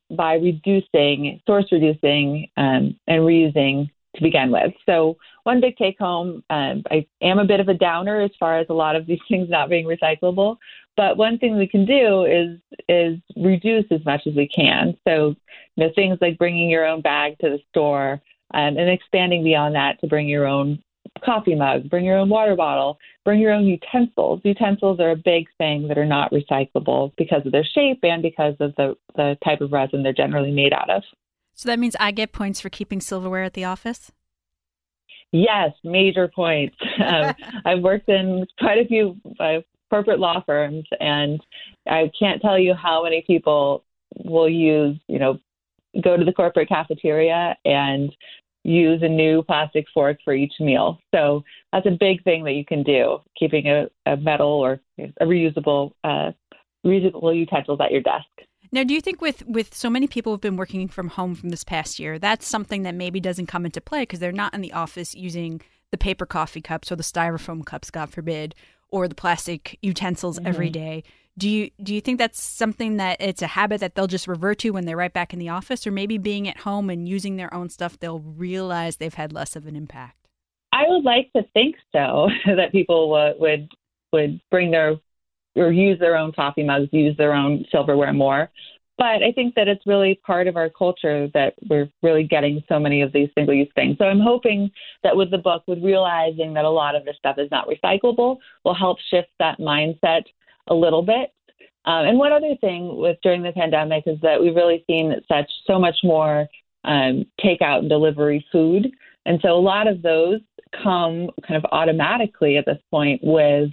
by 0.09 0.33
reducing, 0.33 1.39
source 1.47 1.71
reducing, 1.71 2.49
um, 2.57 2.99
and 3.07 3.21
reusing 3.21 3.89
to 4.15 4.21
begin 4.21 4.51
with. 4.51 4.73
So 4.85 5.17
one 5.43 5.61
big 5.61 5.77
take 5.77 5.97
home, 5.97 6.43
um, 6.49 6.83
I 6.91 7.05
am 7.21 7.39
a 7.39 7.45
bit 7.45 7.59
of 7.59 7.69
a 7.69 7.73
downer 7.73 8.21
as 8.21 8.31
far 8.39 8.59
as 8.59 8.67
a 8.69 8.73
lot 8.73 8.95
of 8.95 9.05
these 9.05 9.19
things 9.29 9.49
not 9.49 9.69
being 9.69 9.85
recyclable. 9.85 10.57
But 10.97 11.17
one 11.17 11.37
thing 11.37 11.57
we 11.57 11.67
can 11.67 11.85
do 11.85 12.25
is 12.25 12.59
is 12.89 13.17
reduce 13.37 13.85
as 13.91 14.03
much 14.05 14.27
as 14.27 14.35
we 14.35 14.47
can. 14.47 14.97
So, 15.07 15.35
you 15.75 15.85
know, 15.85 15.91
things 15.95 16.17
like 16.21 16.37
bringing 16.37 16.69
your 16.69 16.85
own 16.85 17.01
bag 17.01 17.37
to 17.39 17.49
the 17.49 17.59
store 17.69 18.21
um, 18.53 18.77
and 18.77 18.89
expanding 18.89 19.43
beyond 19.43 19.75
that 19.75 19.99
to 20.01 20.07
bring 20.07 20.27
your 20.27 20.45
own 20.45 20.83
coffee 21.23 21.55
mug, 21.55 21.89
bring 21.89 22.05
your 22.05 22.17
own 22.17 22.29
water 22.29 22.55
bottle, 22.55 22.97
bring 23.23 23.39
your 23.39 23.53
own 23.53 23.65
utensils. 23.65 24.41
Utensils 24.43 24.99
are 24.99 25.11
a 25.11 25.15
big 25.15 25.47
thing 25.57 25.87
that 25.87 25.97
are 25.97 26.05
not 26.05 26.31
recyclable 26.31 27.11
because 27.17 27.45
of 27.45 27.51
their 27.51 27.63
shape 27.63 27.99
and 28.03 28.21
because 28.21 28.55
of 28.59 28.73
the, 28.75 28.95
the 29.15 29.37
type 29.43 29.61
of 29.61 29.71
resin 29.71 30.03
they're 30.03 30.13
generally 30.13 30.51
made 30.51 30.73
out 30.73 30.89
of. 30.89 31.03
So 31.61 31.69
that 31.69 31.77
means 31.77 31.95
I 31.99 32.09
get 32.09 32.31
points 32.31 32.59
for 32.59 32.69
keeping 32.69 32.99
silverware 32.99 33.43
at 33.43 33.53
the 33.53 33.65
office? 33.65 34.11
Yes, 35.31 35.73
major 35.83 36.27
points. 36.27 36.75
Um, 37.05 37.35
I've 37.65 37.81
worked 37.81 38.09
in 38.09 38.47
quite 38.59 38.79
a 38.79 38.85
few 38.85 39.15
uh, 39.39 39.59
corporate 39.91 40.19
law 40.19 40.41
firms, 40.43 40.85
and 40.99 41.39
I 41.87 42.11
can't 42.17 42.41
tell 42.41 42.57
you 42.57 42.73
how 42.73 43.03
many 43.03 43.23
people 43.27 43.83
will 44.23 44.49
use, 44.49 44.97
you 45.07 45.19
know, 45.19 45.39
go 46.03 46.17
to 46.17 46.25
the 46.25 46.33
corporate 46.33 46.67
cafeteria 46.67 47.55
and 47.63 48.11
use 48.63 49.03
a 49.03 49.07
new 49.07 49.43
plastic 49.43 49.85
fork 49.93 50.17
for 50.23 50.33
each 50.33 50.53
meal. 50.59 50.99
So 51.13 51.43
that's 51.71 51.85
a 51.85 51.91
big 51.91 52.23
thing 52.23 52.43
that 52.45 52.53
you 52.53 52.65
can 52.65 52.81
do, 52.81 53.19
keeping 53.37 53.67
a, 53.67 53.87
a 54.07 54.17
metal 54.17 54.47
or 54.47 54.79
a 54.99 55.25
reusable, 55.25 55.91
uh, 56.03 56.31
reusable 56.83 57.35
utensils 57.35 57.79
at 57.81 57.91
your 57.91 58.01
desk. 58.01 58.25
Now, 58.73 58.83
do 58.83 58.93
you 58.93 59.01
think 59.01 59.21
with 59.21 59.45
with 59.45 59.73
so 59.73 59.89
many 59.89 60.07
people 60.07 60.31
who've 60.31 60.41
been 60.41 60.55
working 60.55 60.87
from 60.87 61.09
home 61.09 61.35
from 61.35 61.49
this 61.49 61.63
past 61.63 61.99
year, 61.99 62.17
that's 62.17 62.47
something 62.47 62.83
that 62.83 62.95
maybe 62.95 63.19
doesn't 63.19 63.47
come 63.47 63.65
into 63.65 63.81
play 63.81 64.03
because 64.03 64.19
they're 64.19 64.31
not 64.31 64.53
in 64.53 64.61
the 64.61 64.73
office 64.73 65.13
using 65.13 65.61
the 65.91 65.97
paper 65.97 66.25
coffee 66.25 66.61
cups 66.61 66.91
or 66.91 66.95
the 66.95 67.03
styrofoam 67.03 67.65
cups, 67.65 67.91
God 67.91 68.09
forbid, 68.09 68.55
or 68.89 69.07
the 69.07 69.15
plastic 69.15 69.77
utensils 69.81 70.37
mm-hmm. 70.37 70.47
every 70.47 70.69
day. 70.69 71.03
Do 71.37 71.49
you 71.49 71.71
do 71.83 71.93
you 71.93 72.01
think 72.01 72.17
that's 72.17 72.41
something 72.41 72.97
that 72.97 73.17
it's 73.19 73.41
a 73.41 73.47
habit 73.47 73.81
that 73.81 73.95
they'll 73.95 74.07
just 74.07 74.27
revert 74.27 74.59
to 74.59 74.71
when 74.71 74.85
they're 74.85 74.97
right 74.97 75.13
back 75.13 75.33
in 75.33 75.39
the 75.39 75.49
office, 75.49 75.85
or 75.85 75.91
maybe 75.91 76.17
being 76.17 76.47
at 76.47 76.57
home 76.57 76.89
and 76.89 77.07
using 77.09 77.35
their 77.35 77.53
own 77.53 77.69
stuff, 77.69 77.99
they'll 77.99 78.19
realize 78.19 78.97
they've 78.97 79.13
had 79.13 79.33
less 79.33 79.55
of 79.55 79.65
an 79.67 79.75
impact? 79.75 80.27
I 80.71 80.83
would 80.87 81.03
like 81.03 81.31
to 81.35 81.43
think 81.53 81.75
so 81.91 82.29
that 82.45 82.71
people 82.71 83.09
would 83.09 83.35
would 83.39 83.71
would 84.13 84.41
bring 84.49 84.71
their 84.71 84.95
or 85.55 85.71
use 85.71 85.99
their 85.99 86.15
own 86.15 86.31
coffee 86.31 86.63
mugs, 86.63 86.89
use 86.91 87.15
their 87.17 87.33
own 87.33 87.65
silverware 87.71 88.13
more. 88.13 88.49
But 88.97 89.23
I 89.23 89.31
think 89.33 89.55
that 89.55 89.67
it's 89.67 89.87
really 89.87 90.19
part 90.25 90.47
of 90.47 90.57
our 90.57 90.69
culture 90.69 91.27
that 91.33 91.55
we're 91.69 91.89
really 92.03 92.23
getting 92.23 92.63
so 92.69 92.79
many 92.79 93.01
of 93.01 93.11
these 93.11 93.29
single 93.35 93.55
use 93.55 93.69
things. 93.73 93.97
So 93.97 94.05
I'm 94.05 94.19
hoping 94.19 94.69
that 95.03 95.15
with 95.15 95.31
the 95.31 95.39
book, 95.39 95.63
with 95.67 95.83
realizing 95.83 96.53
that 96.53 96.65
a 96.65 96.69
lot 96.69 96.95
of 96.95 97.03
this 97.03 97.15
stuff 97.17 97.37
is 97.39 97.49
not 97.49 97.67
recyclable, 97.67 98.37
will 98.63 98.75
help 98.75 98.99
shift 99.09 99.29
that 99.39 99.59
mindset 99.59 100.23
a 100.67 100.75
little 100.75 101.01
bit. 101.01 101.33
Um, 101.85 102.05
and 102.05 102.17
one 102.19 102.31
other 102.31 102.55
thing 102.61 102.95
with 102.97 103.17
during 103.23 103.41
the 103.41 103.53
pandemic 103.53 104.03
is 104.05 104.19
that 104.21 104.39
we've 104.39 104.55
really 104.55 104.83
seen 104.85 105.15
such 105.27 105.49
so 105.65 105.79
much 105.79 105.97
more 106.03 106.47
um, 106.83 107.25
takeout 107.43 107.79
and 107.79 107.89
delivery 107.89 108.45
food, 108.51 108.91
and 109.25 109.39
so 109.41 109.49
a 109.49 109.59
lot 109.59 109.87
of 109.87 110.01
those 110.01 110.41
come 110.83 111.29
kind 111.47 111.57
of 111.57 111.65
automatically 111.71 112.57
at 112.57 112.65
this 112.65 112.77
point 112.91 113.19
with 113.23 113.69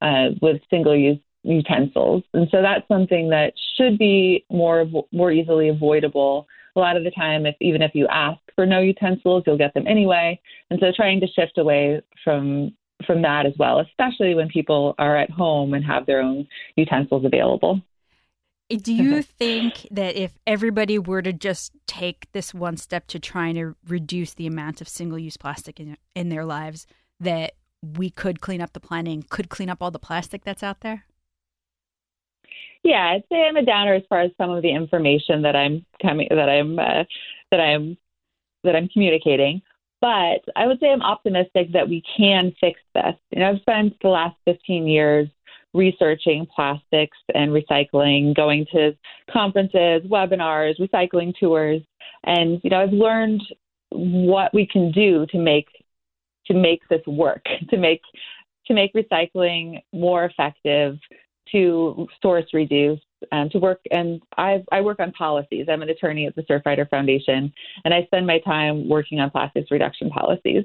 uh, 0.00 0.28
with 0.40 0.60
single 0.70 0.96
use 0.96 1.18
utensils. 1.42 2.22
And 2.34 2.48
so 2.50 2.62
that's 2.62 2.86
something 2.88 3.30
that 3.30 3.52
should 3.76 3.98
be 3.98 4.44
more 4.50 4.86
more 5.12 5.32
easily 5.32 5.68
avoidable. 5.68 6.46
A 6.76 6.80
lot 6.80 6.96
of 6.96 7.04
the 7.04 7.10
time, 7.10 7.46
if 7.46 7.56
even 7.60 7.82
if 7.82 7.92
you 7.94 8.06
ask 8.08 8.40
for 8.54 8.66
no 8.66 8.80
utensils, 8.80 9.44
you'll 9.46 9.58
get 9.58 9.74
them 9.74 9.86
anyway. 9.86 10.40
And 10.70 10.78
so 10.80 10.92
trying 10.94 11.20
to 11.20 11.26
shift 11.26 11.58
away 11.58 12.02
from 12.24 12.72
from 13.06 13.22
that 13.22 13.46
as 13.46 13.52
well, 13.58 13.80
especially 13.80 14.34
when 14.34 14.48
people 14.48 14.94
are 14.98 15.16
at 15.16 15.30
home 15.30 15.74
and 15.74 15.84
have 15.84 16.06
their 16.06 16.20
own 16.20 16.46
utensils 16.76 17.24
available. 17.24 17.80
Do 18.68 18.92
you 18.92 19.22
think 19.22 19.86
that 19.90 20.16
if 20.16 20.36
everybody 20.46 20.98
were 20.98 21.22
to 21.22 21.32
just 21.32 21.72
take 21.86 22.30
this 22.32 22.52
one 22.52 22.76
step 22.76 23.06
to 23.06 23.18
trying 23.18 23.54
to 23.54 23.74
reduce 23.86 24.34
the 24.34 24.46
amount 24.46 24.82
of 24.82 24.88
single 24.88 25.18
use 25.18 25.38
plastic 25.38 25.80
in, 25.80 25.96
in 26.14 26.28
their 26.28 26.44
lives, 26.44 26.86
that 27.18 27.52
we 27.82 28.10
could 28.10 28.40
clean 28.40 28.60
up 28.60 28.72
the 28.72 28.80
planning, 28.80 29.24
could 29.28 29.48
clean 29.48 29.70
up 29.70 29.78
all 29.80 29.90
the 29.90 29.98
plastic 29.98 30.44
that's 30.44 30.62
out 30.62 30.80
there? 30.80 31.04
Yeah, 32.84 33.12
I'd 33.14 33.24
say 33.30 33.44
I'm 33.44 33.56
a 33.56 33.64
downer 33.64 33.94
as 33.94 34.02
far 34.08 34.20
as 34.20 34.30
some 34.38 34.50
of 34.50 34.62
the 34.62 34.70
information 34.70 35.42
that 35.42 35.56
I'm 35.56 35.84
coming 36.00 36.28
that 36.30 36.48
I'm 36.48 36.78
uh, 36.78 37.04
that 37.50 37.60
I'm 37.60 37.96
that 38.64 38.76
I'm 38.76 38.88
communicating. 38.88 39.62
But 40.00 40.40
I 40.54 40.66
would 40.66 40.78
say 40.78 40.90
I'm 40.90 41.02
optimistic 41.02 41.72
that 41.72 41.88
we 41.88 42.02
can 42.16 42.54
fix 42.60 42.80
this. 42.94 43.14
You 43.30 43.40
know, 43.40 43.50
I've 43.50 43.60
spent 43.60 43.94
the 44.00 44.08
last 44.08 44.36
15 44.44 44.86
years 44.86 45.28
researching 45.74 46.46
plastics 46.54 47.18
and 47.34 47.50
recycling, 47.50 48.34
going 48.34 48.64
to 48.72 48.92
conferences, 49.30 50.02
webinars, 50.08 50.78
recycling 50.78 51.34
tours, 51.38 51.82
and 52.24 52.60
you 52.62 52.70
know, 52.70 52.80
I've 52.80 52.92
learned 52.92 53.42
what 53.90 54.54
we 54.54 54.66
can 54.66 54.92
do 54.92 55.26
to 55.26 55.38
make 55.38 55.66
to 56.48 56.54
make 56.54 56.80
this 56.88 57.04
work, 57.06 57.44
to 57.70 57.76
make 57.76 58.02
to 58.66 58.74
make 58.74 58.92
recycling 58.92 59.82
more 59.94 60.26
effective, 60.26 60.98
to 61.52 62.06
source 62.20 62.44
reduce 62.52 63.00
um, 63.32 63.48
to 63.50 63.58
work, 63.58 63.80
and 63.90 64.20
I, 64.36 64.62
I 64.70 64.80
work 64.80 65.00
on 65.00 65.12
policies. 65.12 65.66
I'm 65.68 65.82
an 65.82 65.88
attorney 65.88 66.26
at 66.26 66.36
the 66.36 66.42
Surfrider 66.42 66.88
Foundation, 66.88 67.52
and 67.84 67.94
I 67.94 68.04
spend 68.04 68.26
my 68.26 68.38
time 68.40 68.88
working 68.88 69.20
on 69.20 69.30
plastics 69.30 69.70
reduction 69.70 70.10
policies. 70.10 70.64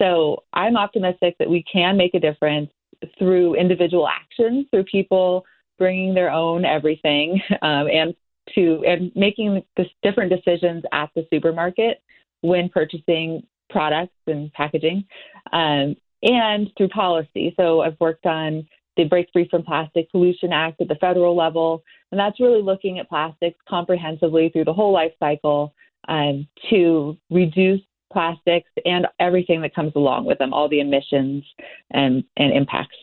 So 0.00 0.42
I'm 0.52 0.76
optimistic 0.76 1.36
that 1.38 1.48
we 1.48 1.64
can 1.70 1.96
make 1.96 2.14
a 2.14 2.20
difference 2.20 2.70
through 3.18 3.54
individual 3.54 4.08
actions, 4.08 4.66
through 4.70 4.84
people 4.84 5.44
bringing 5.78 6.14
their 6.14 6.30
own 6.30 6.64
everything, 6.64 7.40
um, 7.62 7.88
and 7.88 8.14
to 8.54 8.82
and 8.86 9.10
making 9.14 9.62
different 10.02 10.30
decisions 10.30 10.84
at 10.92 11.08
the 11.14 11.26
supermarket 11.32 12.02
when 12.42 12.68
purchasing 12.68 13.42
products 13.70 14.14
and 14.26 14.52
packaging, 14.52 15.04
um, 15.52 15.96
and 16.22 16.70
through 16.76 16.88
policy. 16.88 17.54
So 17.56 17.80
I've 17.80 17.98
worked 18.00 18.26
on 18.26 18.66
the 18.96 19.04
Break 19.04 19.28
Free 19.32 19.48
from 19.50 19.62
Plastic 19.62 20.10
Pollution 20.10 20.52
Act 20.52 20.80
at 20.80 20.88
the 20.88 20.94
federal 20.96 21.36
level, 21.36 21.82
and 22.10 22.18
that's 22.18 22.40
really 22.40 22.62
looking 22.62 22.98
at 22.98 23.08
plastics 23.08 23.58
comprehensively 23.68 24.50
through 24.50 24.64
the 24.64 24.72
whole 24.72 24.92
life 24.92 25.12
cycle 25.18 25.74
um, 26.08 26.46
to 26.70 27.16
reduce 27.30 27.80
plastics 28.12 28.70
and 28.84 29.06
everything 29.18 29.60
that 29.62 29.74
comes 29.74 29.92
along 29.96 30.24
with 30.24 30.38
them, 30.38 30.54
all 30.54 30.68
the 30.68 30.80
emissions 30.80 31.44
and, 31.90 32.22
and 32.36 32.52
impacts. 32.52 32.96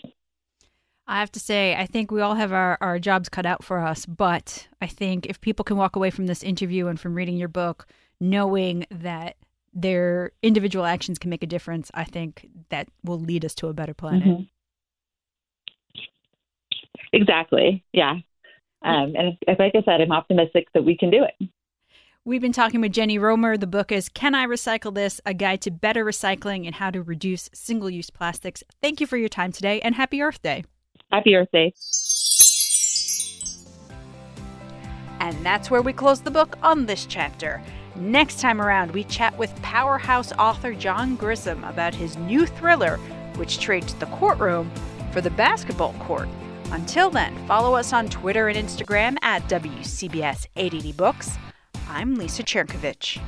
I 1.08 1.19
have 1.19 1.32
to 1.34 1.39
say, 1.41 1.76
I 1.76 1.86
think 1.86 2.10
we 2.10 2.21
all 2.21 2.36
have 2.36 2.54
our, 2.54 2.78
our 2.80 2.97
jobs 2.97 3.28
cut 3.28 3.45
out 3.45 3.65
for 3.65 3.80
us, 3.80 4.06
but 4.06 4.69
I 4.80 4.88
think 4.88 5.26
if 5.26 5.41
people 5.41 5.65
can 5.65 5.76
walk 5.76 5.97
away 5.97 6.10
from 6.10 6.28
this 6.28 6.41
interview 6.41 6.88
and 6.88 6.97
from 6.97 7.15
reading 7.15 7.36
your 7.36 7.50
book 7.50 7.86
knowing 8.21 8.86
that 8.91 9.36
their 9.74 10.32
individual 10.42 10.86
actions 10.86 11.18
can 11.18 11.30
make 11.30 11.44
a 11.44 11.48
difference, 11.48 11.92
I 11.94 12.04
think 12.04 12.48
that 12.70 12.90
will 13.04 13.20
lead 13.20 13.46
us 13.46 13.56
to 13.56 13.68
a 13.68 13.74
better 13.74 13.94
planet. 13.94 14.28
Mm-hmm. 14.28 14.44
Exactly. 17.14 17.84
Yeah. 17.92 18.16
Um, 18.84 19.14
and 19.16 19.38
like 19.60 19.74
I 19.76 19.82
said, 19.84 20.02
I'm 20.02 20.12
optimistic 20.12 20.68
that 20.74 20.84
we 20.84 20.98
can 20.98 21.10
do 21.12 21.24
it. 21.24 21.50
We've 22.24 22.42
been 22.42 22.52
talking 22.54 22.82
with 22.82 22.92
Jennie 22.92 23.18
Romer. 23.18 23.58
The 23.58 23.68
book 23.68 23.92
is 23.92 24.08
Can 24.08 24.36
I 24.36 24.46
Recycle 24.46 24.94
This? 24.94 25.20
A 25.26 25.34
Guide 25.34 25.62
to 25.62 25.72
Better 25.72 26.06
Recycling 26.06 26.66
and 26.66 26.76
How 26.76 26.92
to 26.92 27.02
Reduce 27.02 27.50
Single 27.54 27.90
Use 27.90 28.10
Plastics. 28.10 28.64
Thank 28.82 29.02
you 29.02 29.08
for 29.08 29.18
your 29.18 29.30
time 29.30 29.52
today 29.52 29.82
and 29.82 29.96
happy 29.96 30.22
Earth 30.22 30.42
Day. 30.42 30.64
Happy 31.12 31.36
Earth 31.36 31.50
Day. 31.52 31.74
And 35.20 35.46
that's 35.46 35.70
where 35.70 35.82
we 35.82 35.94
close 35.94 36.22
the 36.22 36.32
book 36.32 36.58
on 36.64 36.86
this 36.86 37.06
chapter. 37.06 37.62
Next 37.95 38.39
time 38.39 38.62
around, 38.62 38.91
we 38.91 39.04
chat 39.04 39.38
with 39.38 39.54
powerhouse 39.62 40.32
author 40.34 40.73
John 40.73 41.17
Grisham 41.17 41.69
about 41.69 41.93
his 41.93 42.17
new 42.17 42.45
thriller, 42.45 42.97
which 43.36 43.60
trades 43.60 43.93
the 43.95 44.06
courtroom 44.08 44.71
for 45.12 45.19
the 45.19 45.30
basketball 45.32 45.93
court. 45.99 46.30
Until 46.71 47.10
then, 47.10 47.36
follow 47.47 47.75
us 47.75 47.91
on 47.91 48.08
Twitter 48.08 48.47
and 48.47 48.58
Instagram 48.58 49.17
at 49.21 49.47
WCBS 49.49 50.47
880 50.56 50.93
Books. 50.93 51.38
I'm 51.89 52.15
Lisa 52.15 52.43
Cherkovich. 52.43 53.19